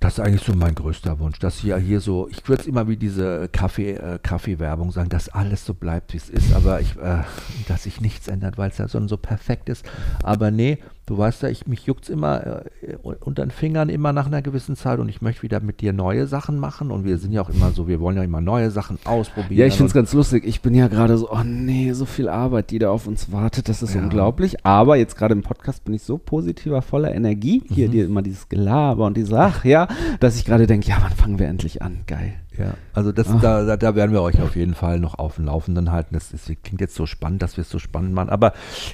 [0.00, 2.88] Das ist eigentlich so mein größter Wunsch, dass hier, hier so, ich würde es immer
[2.88, 6.96] wie diese Kaffee, äh, Kaffeewerbung sagen, dass alles so bleibt, wie es ist, aber ich,
[6.96, 7.22] äh,
[7.68, 9.86] dass sich nichts ändert, weil es ja so, so perfekt ist.
[10.22, 14.12] Aber nee, du weißt ja, ich, mich juckt es immer äh, unter den Fingern immer
[14.12, 17.18] nach einer gewissen Zeit und ich möchte wieder mit dir neue Sachen machen und wir
[17.18, 19.58] sind ja auch immer so, wir wollen ja immer neue Sachen ausprobieren.
[19.60, 20.44] Ja, ich finde es ganz lustig.
[20.46, 23.68] Ich bin ja gerade so, oh nee, so viel Arbeit, die da auf uns wartet.
[23.68, 24.02] Das ist Ja.
[24.02, 24.64] unglaublich.
[24.64, 27.62] Aber jetzt gerade im Podcast bin ich so positiver, voller Energie.
[27.68, 27.74] Mhm.
[27.74, 29.88] Hier dir immer dieses Gelaber und diese, ach ja,
[30.20, 32.00] dass ich gerade denke, ja, wann fangen wir endlich an?
[32.06, 32.34] Geil.
[32.58, 33.40] Ja, also das, Ach.
[33.40, 36.14] da, da, da werden wir euch auf jeden Fall noch auf dem Laufenden halten.
[36.14, 38.52] Das, ist, klingt jetzt so spannend, dass wir es so spannend machen, aber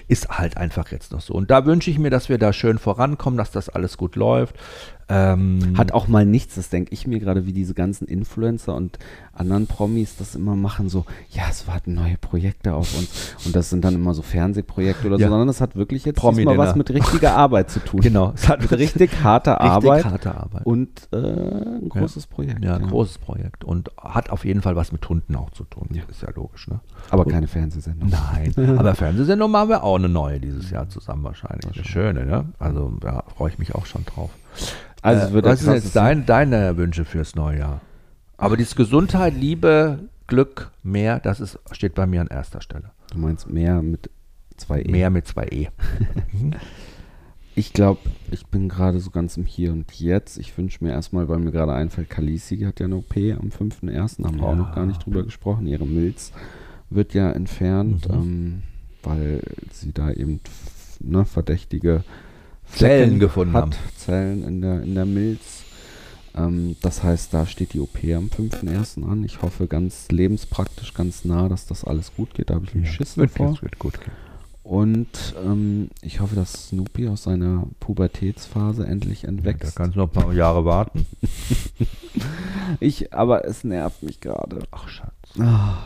[0.08, 1.34] ist halt einfach jetzt noch so.
[1.34, 4.56] Und da wünsche ich mir, dass wir da schön vorankommen, dass das alles gut läuft.
[5.10, 8.98] Ähm, Hat auch mal nichts, das denke ich mir gerade, wie diese ganzen Influencer und
[9.32, 13.34] anderen Promis das immer machen, so, ja, es warten neue Projekte auf uns.
[13.44, 15.26] Und das sind dann immer so Fernsehprojekte oder Ja.
[15.26, 18.00] so, sondern das hat wirklich jetzt diesmal was mit richtiger Arbeit zu tun.
[18.10, 20.64] Genau, es hat Mit richtig harter richtig Arbeit harte Arbeit.
[20.66, 22.64] und äh, ein großes Projekt.
[22.64, 25.88] ja, großes Projekt und hat auf jeden Fall was mit Hunden auch zu tun.
[25.92, 26.02] Ja.
[26.08, 26.80] Ist ja logisch, ne?
[27.10, 28.10] Aber keine Fernsehsendung.
[28.10, 31.74] Nein, aber Fernsehsendung machen wir auch eine neue dieses Jahr zusammen wahrscheinlich.
[31.74, 32.44] Eine schöne, ne?
[32.58, 34.30] Also da freue ich mich auch schon drauf.
[35.02, 37.80] Also äh, was sind jetzt dein, deine Wünsche fürs neue Jahr?
[38.36, 42.90] Aber dieses Gesundheit, Liebe, Glück, mehr, das ist, steht bei mir an erster Stelle.
[43.12, 44.10] Du meinst mehr mit
[44.56, 44.90] Zwei E.
[44.90, 45.68] Mehr mit zwei E.
[47.56, 50.38] Ich glaube, ich bin gerade so ganz im Hier und Jetzt.
[50.38, 54.24] Ich wünsche mir erstmal, weil mir gerade einfällt, Kalisi hat ja eine OP am 5.1.,
[54.24, 55.66] haben wir auch noch gar nicht drüber gesprochen.
[55.66, 56.32] Ihre Milz
[56.90, 58.14] wird ja entfernt, Mhm.
[58.14, 58.62] ähm,
[59.02, 59.42] weil
[59.72, 60.40] sie da eben
[61.00, 62.04] ne, verdächtige
[62.72, 63.72] Zellen gefunden hat, haben.
[63.96, 65.62] Zellen in der, in der Milz.
[66.36, 69.08] Ähm, das heißt, da steht die OP am 5.1.
[69.08, 69.24] an.
[69.24, 72.50] Ich hoffe ganz lebenspraktisch, ganz nah, dass das alles gut geht.
[72.50, 73.52] Da habe ich einen Schiss wird, davor.
[73.52, 74.12] das wird gut gehen.
[74.62, 79.74] Und ähm, ich hoffe, dass Snoopy aus seiner Pubertätsphase endlich Da entwächst.
[79.74, 81.06] kannst du noch ein paar Jahre warten.
[82.80, 84.60] ich, aber es nervt mich gerade.
[84.70, 85.10] Ach, Schatz.
[85.40, 85.78] Ah,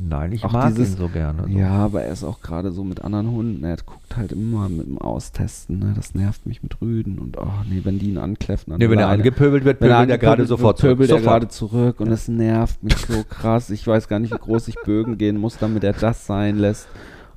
[0.00, 1.42] Nein, ich Auch mag dieses- ihn so gerne.
[1.42, 1.48] So.
[1.58, 3.64] ja, aber er ist auch gerade so mit anderen Hunden.
[3.64, 5.80] Er guckt halt immer mit dem Austesten.
[5.80, 5.92] Ne?
[5.96, 7.18] Das nervt mich mit Rüden.
[7.18, 8.72] Und oh nee, wenn die ihn ankläffen.
[8.72, 11.20] an Nee, wenn er angepöbelt wird, wenn er pöbelt er gerade sofort wird, pöbelt er
[11.20, 13.70] gerade zurück und es nervt mich so krass.
[13.70, 16.86] Ich weiß gar nicht, wie groß ich bögen gehen muss, damit er das sein lässt.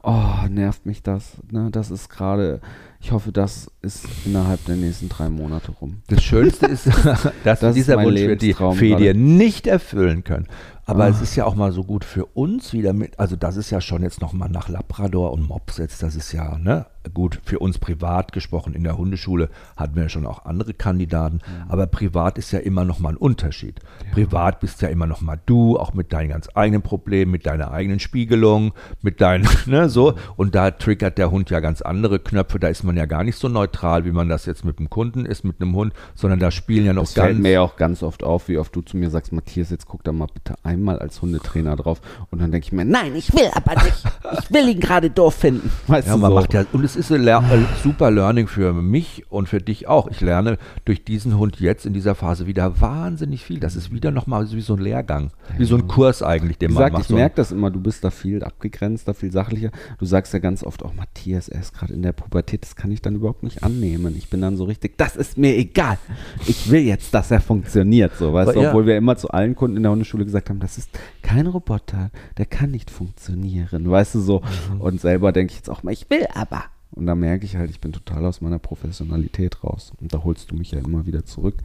[0.03, 1.37] Oh, nervt mich das.
[1.51, 1.69] Ne?
[1.71, 2.61] Das ist gerade,
[3.01, 6.01] ich hoffe, das ist innerhalb der nächsten drei Monate rum.
[6.07, 6.87] Das Schönste ist,
[7.43, 10.47] dass Das dieser Wunsch wird die Fee nicht erfüllen können.
[10.85, 11.09] Aber Ah.
[11.09, 13.79] es ist ja auch mal so gut für uns wieder mit, also das ist ja
[13.81, 17.77] schon jetzt nochmal nach Labrador und Mops jetzt, das ist ja, ne, gut, für uns
[17.77, 21.39] privat gesprochen, in der Hundeschule hatten wir ja schon auch andere Kandidaten,
[21.69, 23.79] aber privat ist ja immer nochmal ein Unterschied.
[24.11, 27.99] Privat bist ja immer nochmal du, auch mit deinen ganz eigenen Problemen, mit deiner eigenen
[27.99, 32.67] Spiegelung, mit deinen, ne, so, und da triggert der Hund ja ganz andere Knöpfe, da
[32.67, 35.43] ist man ja gar nicht so neutral, wie man das jetzt mit dem Kunden ist,
[35.43, 38.23] mit einem Hund, sondern da spielen ja noch fällt ganz mir ja auch ganz oft
[38.23, 41.21] auf, wie oft du zu mir sagst, Matthias, jetzt guck da mal bitte einmal als
[41.21, 42.01] Hundetrainer drauf.
[42.29, 44.03] Und dann denke ich mir, nein, ich will aber nicht.
[44.43, 45.71] Ich will ihn gerade doof finden.
[45.87, 46.35] Weißt Ja, du, man so.
[46.35, 50.09] macht ja, und es ist ein super Learning für mich und für dich auch.
[50.09, 53.59] Ich lerne durch diesen Hund jetzt in dieser Phase wieder wahnsinnig viel.
[53.59, 56.73] Das ist wieder nochmal wie so ein Lehrgang, wie so ein Kurs eigentlich, den Wie
[56.75, 57.09] man gesagt, macht.
[57.09, 59.71] ich merke das immer, du bist da viel abgegrenzter, viel sachlicher.
[59.99, 62.91] Du sagst ja ganz oft auch, Matthias, er ist gerade in der Pubertät, das kann
[62.91, 64.15] ich dann überhaupt nicht annehmen.
[64.17, 65.99] Ich bin dann so richtig, das ist mir egal.
[66.47, 68.69] Ich will jetzt, dass er funktioniert, so, weißt du, ja.
[68.69, 70.89] obwohl wir immer zu allen Kunden in der Hundeschule gesagt haben, das ist
[71.21, 72.09] kein Roboter,
[72.39, 74.41] der kann nicht funktionieren, weißt du, so.
[74.73, 74.81] Mhm.
[74.81, 76.63] Und selber denke ich jetzt auch mal, ich will aber.
[76.89, 79.93] Und da merke ich halt, ich bin total aus meiner Professionalität raus.
[80.01, 81.57] Und da holst du mich ja immer wieder zurück.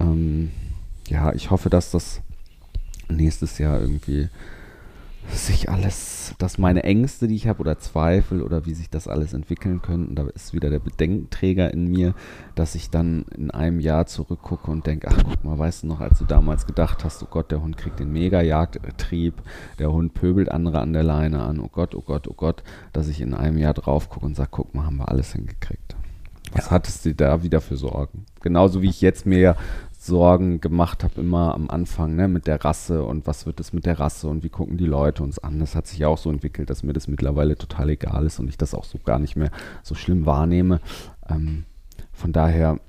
[0.00, 0.50] Ähm,
[1.08, 2.22] ja, ich hoffe, dass das
[3.10, 4.30] nächstes Jahr irgendwie
[5.32, 9.32] sich alles, dass meine Ängste, die ich habe, oder Zweifel oder wie sich das alles
[9.32, 12.14] entwickeln könnte, da ist wieder der Bedenkenträger in mir,
[12.54, 16.00] dass ich dann in einem Jahr zurückgucke und denke, ach guck mal, weißt du noch,
[16.00, 19.34] als du damals gedacht hast, oh Gott, der Hund kriegt den Mega-Jagdtrieb,
[19.78, 22.62] der Hund pöbelt andere an der Leine an, oh Gott, oh Gott, oh Gott,
[22.92, 25.96] dass ich in einem Jahr drauf gucke und sage, guck mal, haben wir alles hingekriegt.
[26.52, 28.24] Was hattest du da wieder für Sorgen?
[28.40, 29.56] Genauso wie ich jetzt mir
[30.08, 33.86] Sorgen gemacht habe, immer am Anfang, ne, mit der Rasse und was wird es mit
[33.86, 35.60] der Rasse und wie gucken die Leute uns an.
[35.60, 38.48] Das hat sich ja auch so entwickelt, dass mir das mittlerweile total egal ist und
[38.48, 39.50] ich das auch so gar nicht mehr
[39.82, 40.80] so schlimm wahrnehme.
[41.28, 41.64] Ähm,
[42.12, 42.80] von daher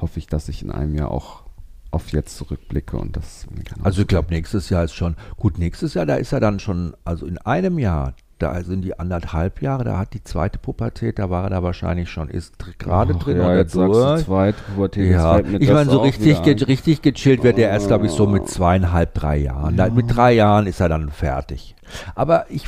[0.00, 1.44] hoffe ich, dass ich in einem Jahr auch
[1.90, 3.46] auf jetzt zurückblicke und das
[3.82, 6.94] Also ich glaube, nächstes Jahr ist schon, gut, nächstes Jahr, da ist er dann schon,
[7.04, 11.30] also in einem Jahr, da sind die anderthalb Jahre, da hat die zweite Pubertät, da
[11.30, 14.24] war er da wahrscheinlich schon, ist gerade drin ja, oder jetzt sagst du durch.
[14.24, 18.12] zweite Pubertät, Ja, ich meine, so richtig, ge richtig gechillt wird er erst, glaube ich,
[18.12, 19.76] so mit zweieinhalb, drei Jahren.
[19.76, 21.74] Da, mit drei Jahren ist er dann fertig.
[22.14, 22.66] Aber ich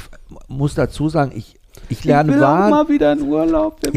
[0.49, 1.59] muss dazu sagen, ich,
[1.91, 3.79] ich lerne ich will wahr, mal wieder in Urlaub.
[3.83, 3.93] Wir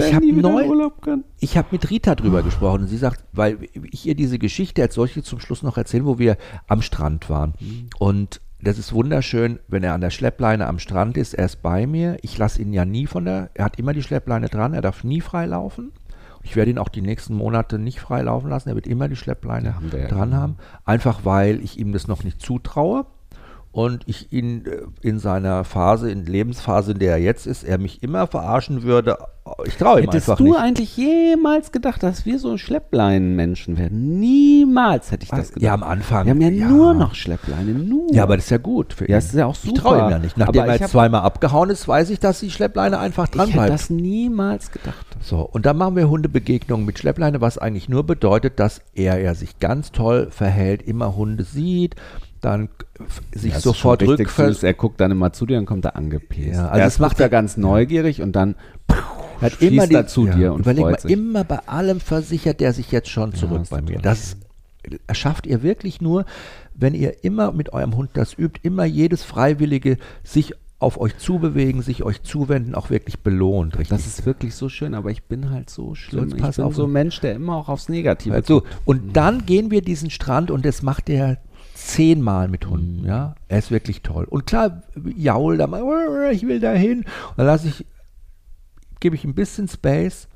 [1.40, 3.60] Ich hab habe mit Rita drüber gesprochen und sie sagt, weil
[3.92, 7.54] ich ihr diese Geschichte als solche zum Schluss noch erzählen, wo wir am Strand waren.
[7.98, 11.88] Und das ist wunderschön, wenn er an der Schleppleine am Strand ist, er ist bei
[11.88, 12.18] mir.
[12.22, 15.04] Ich lasse ihn ja nie von der, er hat immer die Schleppleine dran, er darf
[15.04, 15.92] nie frei laufen.
[16.44, 19.16] Ich werde ihn auch die nächsten Monate nicht frei laufen lassen, er wird immer die
[19.16, 20.42] Schleppleine Ja, wir ja dran immer.
[20.42, 20.58] haben.
[20.86, 23.06] Einfach weil ich ihm das noch nicht zutraue
[23.74, 27.78] und ich ihn äh, in seiner Phase, in Lebensphase, in der er jetzt ist, er
[27.78, 29.18] mich immer verarschen würde.
[29.66, 30.60] Ich traue ihm Hättest einfach du nicht.
[30.60, 34.20] eigentlich jemals gedacht, dass wir so Schleppleinenmenschen werden?
[34.20, 35.64] Niemals hätte ich das gedacht.
[35.64, 36.26] Ja, am Anfang.
[36.26, 38.12] Wir haben ja, nur noch Schleppleine, nur.
[38.14, 39.12] Ja, aber das ist ja gut für ihn.
[39.12, 39.82] Ja, das ist ja auch Ich super.
[39.82, 40.38] traue ihm ja nicht.
[40.38, 43.56] Nachdem er ich jetzt zweimal abgehauen ist, weiß ich, dass die Schleppleine einfach dran ich
[43.56, 43.74] hätte bleibt.
[43.74, 45.06] das niemals gedacht.
[45.22, 49.34] So, und dann machen wir Hundebegegnungen mit Schleppleine, was eigentlich nur bedeutet, dass er, er
[49.36, 51.96] sich ganz toll verhält, immer Hunde sieht,
[52.42, 52.70] dann
[53.34, 54.64] sich Das sofort rückfällt.
[54.64, 56.56] Er guckt dann immer zu dir und kommt da angepäst.
[56.56, 58.56] Ja, also Erst das macht er ganz neugierig und dann
[59.42, 61.12] hat immer die, er zu ja, dir und überleg mal, freut sich.
[61.12, 64.00] immer bei allem versichert er sich jetzt schon zurück ist bei mir.
[64.00, 64.38] Das
[65.08, 66.26] erschafft ihr wirklich nur,
[66.74, 71.84] wenn ihr immer mit eurem Hund das übt, immer jedes Freiwillige sich auf euch zubewegen,
[71.84, 73.78] sich euch zuwenden, auch wirklich belohnt.
[73.78, 73.90] Richtig.
[73.90, 76.34] Das ist wirklich so schön, aber ich bin halt so schlimm.
[76.36, 78.64] ich bin so ein Mensch, der immer auch aufs Negative Hör zu.
[78.84, 81.38] Und dann gehen wir diesen Strand und das macht er
[81.88, 82.70] zehnmal mit Mhm.
[82.70, 83.06] Hunden.
[83.06, 84.26] Ja, er ist wirklich toll.
[84.26, 84.82] Und klar,
[85.16, 85.82] jaul da mal,
[86.32, 87.00] ich will da hin.
[87.00, 87.86] Und dann lasse ich
[89.00, 90.28] gebe ich ein bisschen Space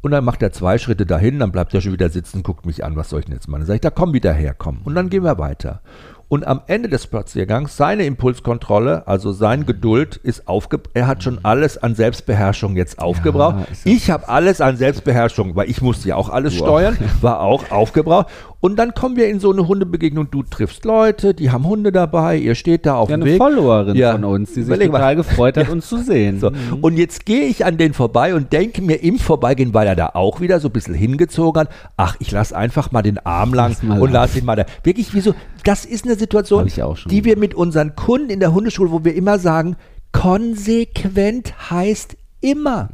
[0.00, 2.84] und dann macht er zwei Schritte dahin, dann bleibt er schon wieder sitzen, guckt mich
[2.84, 3.62] an, was soll ich denn jetzt machen?
[3.62, 4.78] Dann sage ich, da komm wieder her, komm.
[4.84, 5.80] Und dann gehen wir weiter.
[6.28, 10.90] Und am Ende des Spaziergangs, seine Impulskontrolle, also sein Geduld ist aufgebraucht.
[10.94, 13.68] Er hat schon alles an Selbstbeherrschung jetzt aufgebraucht.
[13.68, 16.64] das- ich habe alles an Selbstbeherrschung, weil ich musste ja auch alles auch.
[16.64, 18.28] steuern, war auch aufgebraucht.
[18.62, 20.30] Und dann kommen wir in so eine Hundebegegnung.
[20.30, 23.38] Du triffst Leute, die haben Hunde dabei, ihr steht da auf Ja, dem eine Weg.
[23.38, 24.12] Followerin Ja.
[24.12, 24.98] von uns, die sich Überleg mal.
[24.98, 26.38] total gefreut hat, uns zu sehen.
[26.38, 26.52] So.
[26.80, 30.10] Und jetzt gehe ich an den vorbei und denke mir im Vorbeigehen, weil er da
[30.14, 33.70] auch wieder so ein bisschen hingezogen hat, ach, ich lasse einfach mal den Arm lang
[33.72, 34.64] Lass mal und lasse ihn mal da.
[34.84, 35.34] Wirklich, wieso?
[35.64, 36.70] Das ist eine Situation,
[37.10, 39.74] die wir mit unseren Kunden in der Hundeschule, wo wir immer sagen,
[40.12, 42.88] konsequent heißt immer.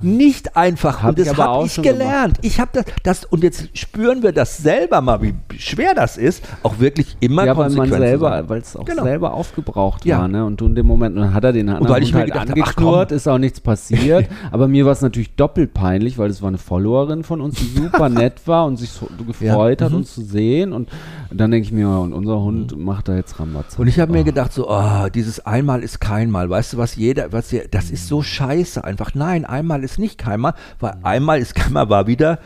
[0.00, 1.02] Nicht einfach.
[1.02, 2.38] Hab und das habe ich gelernt.
[2.42, 6.44] Ich habe das, das, und jetzt spüren wir das selber mal, wie schwer das ist,
[6.62, 9.02] auch wirklich immer Ja, weil man konsequent selber, weil es auch Genau.
[9.04, 10.18] selber aufgebraucht Ja.
[10.18, 10.44] war, ne?
[10.44, 12.20] Und du in dem Moment, und dann hat er den anderen weil ich Hund mir
[12.20, 14.28] halt gedacht hab, ach, angeknurrt, ist auch nichts passiert.
[14.50, 17.66] aber mir war es natürlich doppelt peinlich, weil es war eine Followerin von uns, die
[17.66, 19.98] super nett war und sich so gefreut Ja, hat, mhm.
[19.98, 20.72] uns zu sehen.
[20.72, 20.90] Und
[21.30, 23.82] dann denke ich mir, und unser Hund macht da jetzt Rambazamba.
[23.82, 26.50] Und ich habe mir gedacht, so, oh, dieses einmal ist kein Mal.
[26.50, 29.14] Weißt du, was jeder, was ihr, das ist so scheiße einfach.
[29.14, 32.38] Nein, einmal ist nicht kein Mal, weil einmal ist kein Mal war wieder,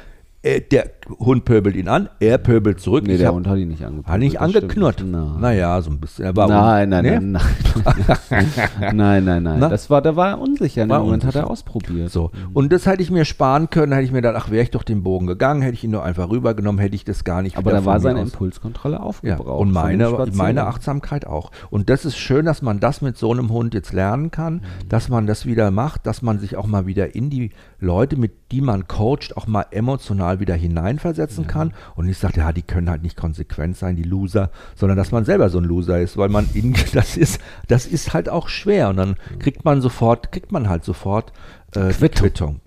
[0.43, 3.05] äh, der Hund pöbelt ihn an, er pöbelt zurück.
[3.07, 4.09] Nee, ich der hab, Hund hat ihn nicht angeknurrt.
[4.13, 5.05] hat nicht angeknurrt.
[5.07, 5.41] Nein.
[5.41, 6.25] Naja, so ein bisschen.
[6.25, 7.21] Er war Nein, nein, Nee?
[7.21, 7.43] nein,
[8.31, 8.47] nein,
[8.97, 9.59] nein, nein, nein.
[9.61, 9.69] Na?
[9.69, 10.83] Das war, der war unsicher.
[10.83, 11.47] In War dem Moment hat unsicher.
[11.47, 12.11] er ausprobiert.
[12.11, 12.31] So.
[12.53, 14.83] Und das hätte ich mir sparen können, hätte ich mir gedacht, ach, wäre ich doch
[14.83, 17.71] den Bogen gegangen, hätte ich ihn nur einfach rübergenommen, hätte ich das gar nicht Aber
[17.71, 19.61] da war seine aus- Impulskontrolle Ja, aufgebraucht.
[19.61, 21.51] und von meine, meine Achtsamkeit auch.
[21.71, 25.09] Und das ist schön, dass man das mit so einem Hund jetzt lernen kann, dass
[25.09, 28.61] man das wieder macht, dass man sich auch mal wieder in die Leute, mit die
[28.61, 30.55] man coacht, auch mal emotional wieder
[30.97, 31.73] hineinversetzen kann.
[31.95, 35.25] Und ich sage, ja, die können halt nicht konsequent sein, die Loser, sondern dass man
[35.25, 38.89] selber so ein Loser ist, weil man in, das ist, das ist halt auch schwer.
[38.89, 41.33] Und dann kriegt man sofort, kriegt man halt sofort
[41.75, 42.61] äh, die Quittung.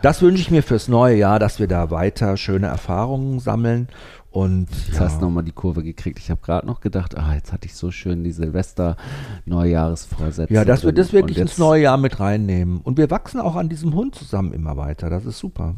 [0.00, 3.88] Das wünsche ich mir fürs neue Jahr, dass wir da weiter schöne Erfahrungen sammeln.
[4.32, 6.18] Und Jetzt hast du nochmal die Kurve gekriegt.
[6.18, 10.50] Ich habe gerade noch gedacht, ah, jetzt hatte ich so schön die Silvester-Neujahresvorsätze.
[10.52, 12.80] Ja, dass wir das wirklich ins neue Jahr mit reinnehmen.
[12.80, 15.10] Und wir wachsen auch an diesem Hund zusammen immer weiter.
[15.10, 15.74] Das ist super.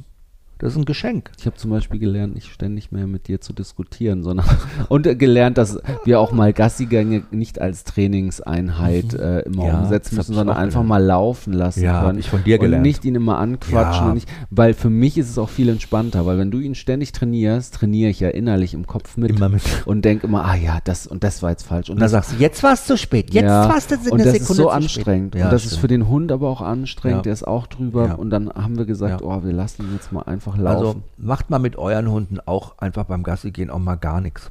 [0.58, 1.30] Das ist ein Geschenk.
[1.38, 4.46] Ich habe zum Beispiel gelernt, nicht ständig mehr mit dir zu diskutieren, sondern
[4.88, 9.68] und äh, gelernt, dass wir auch mal Gassigänge nicht als Trainingseinheit äh, immer Mhm.
[9.68, 10.88] Ja, umsetzen das müssen, sondern einfach gelernt.
[10.88, 12.18] mal laufen lassen Ja, können.
[12.18, 12.82] ich von dir und gelernt.
[12.84, 14.02] nicht ihn immer anquatschen.
[14.04, 14.08] Ja.
[14.08, 17.12] Und nicht, weil für mich ist es auch viel entspannter, weil wenn du ihn ständig
[17.12, 19.62] trainierst, trainiere ich ja innerlich im Kopf mit, Immer mit.
[19.86, 21.88] und denke immer, ah ja, das und das war jetzt falsch.
[21.88, 23.32] Und Und dann das sagst du, jetzt war es zu spät.
[23.32, 25.34] Jetzt ja, war es eine und das Sekunde ist so anstrengend.
[25.36, 25.80] und das ist stimmt.
[25.80, 27.24] für den Hund aber auch anstrengend.
[27.26, 28.18] Der ist auch drüber.
[28.18, 31.04] Und dann haben wir gesagt, oh, wir lassen ihn jetzt mal einfach Also laufen.
[31.16, 34.50] macht mal mit euren Hunden auch einfach beim Gassi gehen auch mal gar nichts.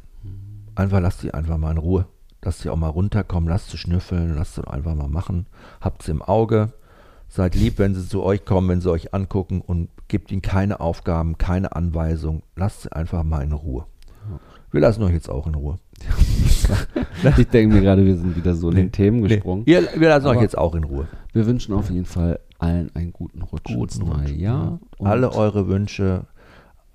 [0.75, 2.05] Einfach lasst sie einfach mal in Ruhe.
[2.41, 5.45] Lasst sie auch mal runterkommen, lasst sie schnüffeln, lasst sie einfach mal machen.
[5.81, 6.73] Habt sie im Auge.
[7.29, 10.79] Seid lieb, wenn sie zu euch kommen, wenn sie euch angucken und gebt ihnen keine
[10.79, 12.43] Aufgaben, keine Anweisungen.
[12.55, 13.85] Lasst sie einfach mal in Ruhe.
[14.71, 15.77] Wir lassen euch jetzt auch in Ruhe.
[17.37, 19.63] ich denke mir gerade, wir sind wieder so in den Themen Nee, gesprungen.
[19.65, 21.07] ihr, wir lassen euch Aber- jetzt auch in Ruhe.
[21.33, 24.80] Wir wünschen auf jeden Fall allen einen guten Rutsch ins neue Jahr.
[24.97, 26.26] Und Alle eure Wünsche,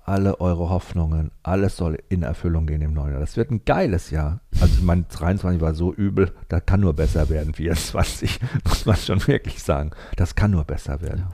[0.05, 3.19] alle eure Hoffnungen, alles soll in Erfüllung gehen im neuen Jahr.
[3.19, 4.41] Das wird ein geiles Jahr.
[4.59, 7.53] Also ich meine, 23 war so übel, da kann nur besser werden.
[7.53, 9.91] 24 muss man schon wirklich sagen.
[10.15, 11.25] Das kann nur besser werden.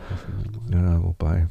[0.72, 0.78] Ja.
[0.80, 1.48] Ja, wobei.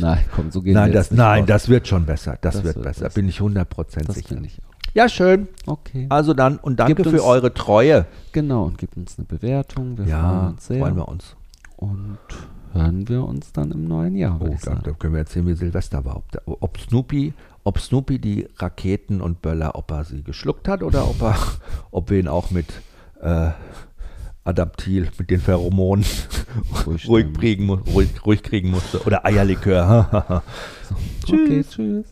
[0.00, 1.48] Nein, komm, so gehen Nein, das, nein raus.
[1.48, 2.36] das wird schon besser.
[2.40, 3.04] Das, Das wird, wird besser.
[3.04, 3.14] besser.
[3.14, 4.36] Bin ich 100% Das sicher.
[4.44, 4.60] ich.
[4.92, 5.48] Ja, schön.
[5.66, 6.06] Okay.
[6.08, 8.06] Also dann und danke Gibt für uns- eure Treue.
[8.32, 9.96] Genau, und gebt uns eine Bewertung.
[9.96, 10.80] Wir freuen Ja, uns sehr.
[10.80, 11.36] freuen wir uns.
[11.80, 12.18] Und
[12.72, 16.04] hören wir uns dann im neuen Jahr, Oh, da, da können wir erzählen, wie Silvester
[16.04, 16.16] war.
[16.16, 17.32] Ob, ob, Snoopy,
[17.64, 21.36] ob Snoopy die Raketen und Böller, ob er sie geschluckt hat oder ob, er,
[21.90, 22.66] ob wir ihn auch mit
[23.22, 23.50] äh,
[24.44, 26.04] Adaptil, mit den Pheromonen
[26.86, 29.02] Ruhig kriegen, ruhig, ruhig kriegen musste.
[29.04, 30.42] Oder Eierlikör.
[31.22, 32.06] Okay, tschüss.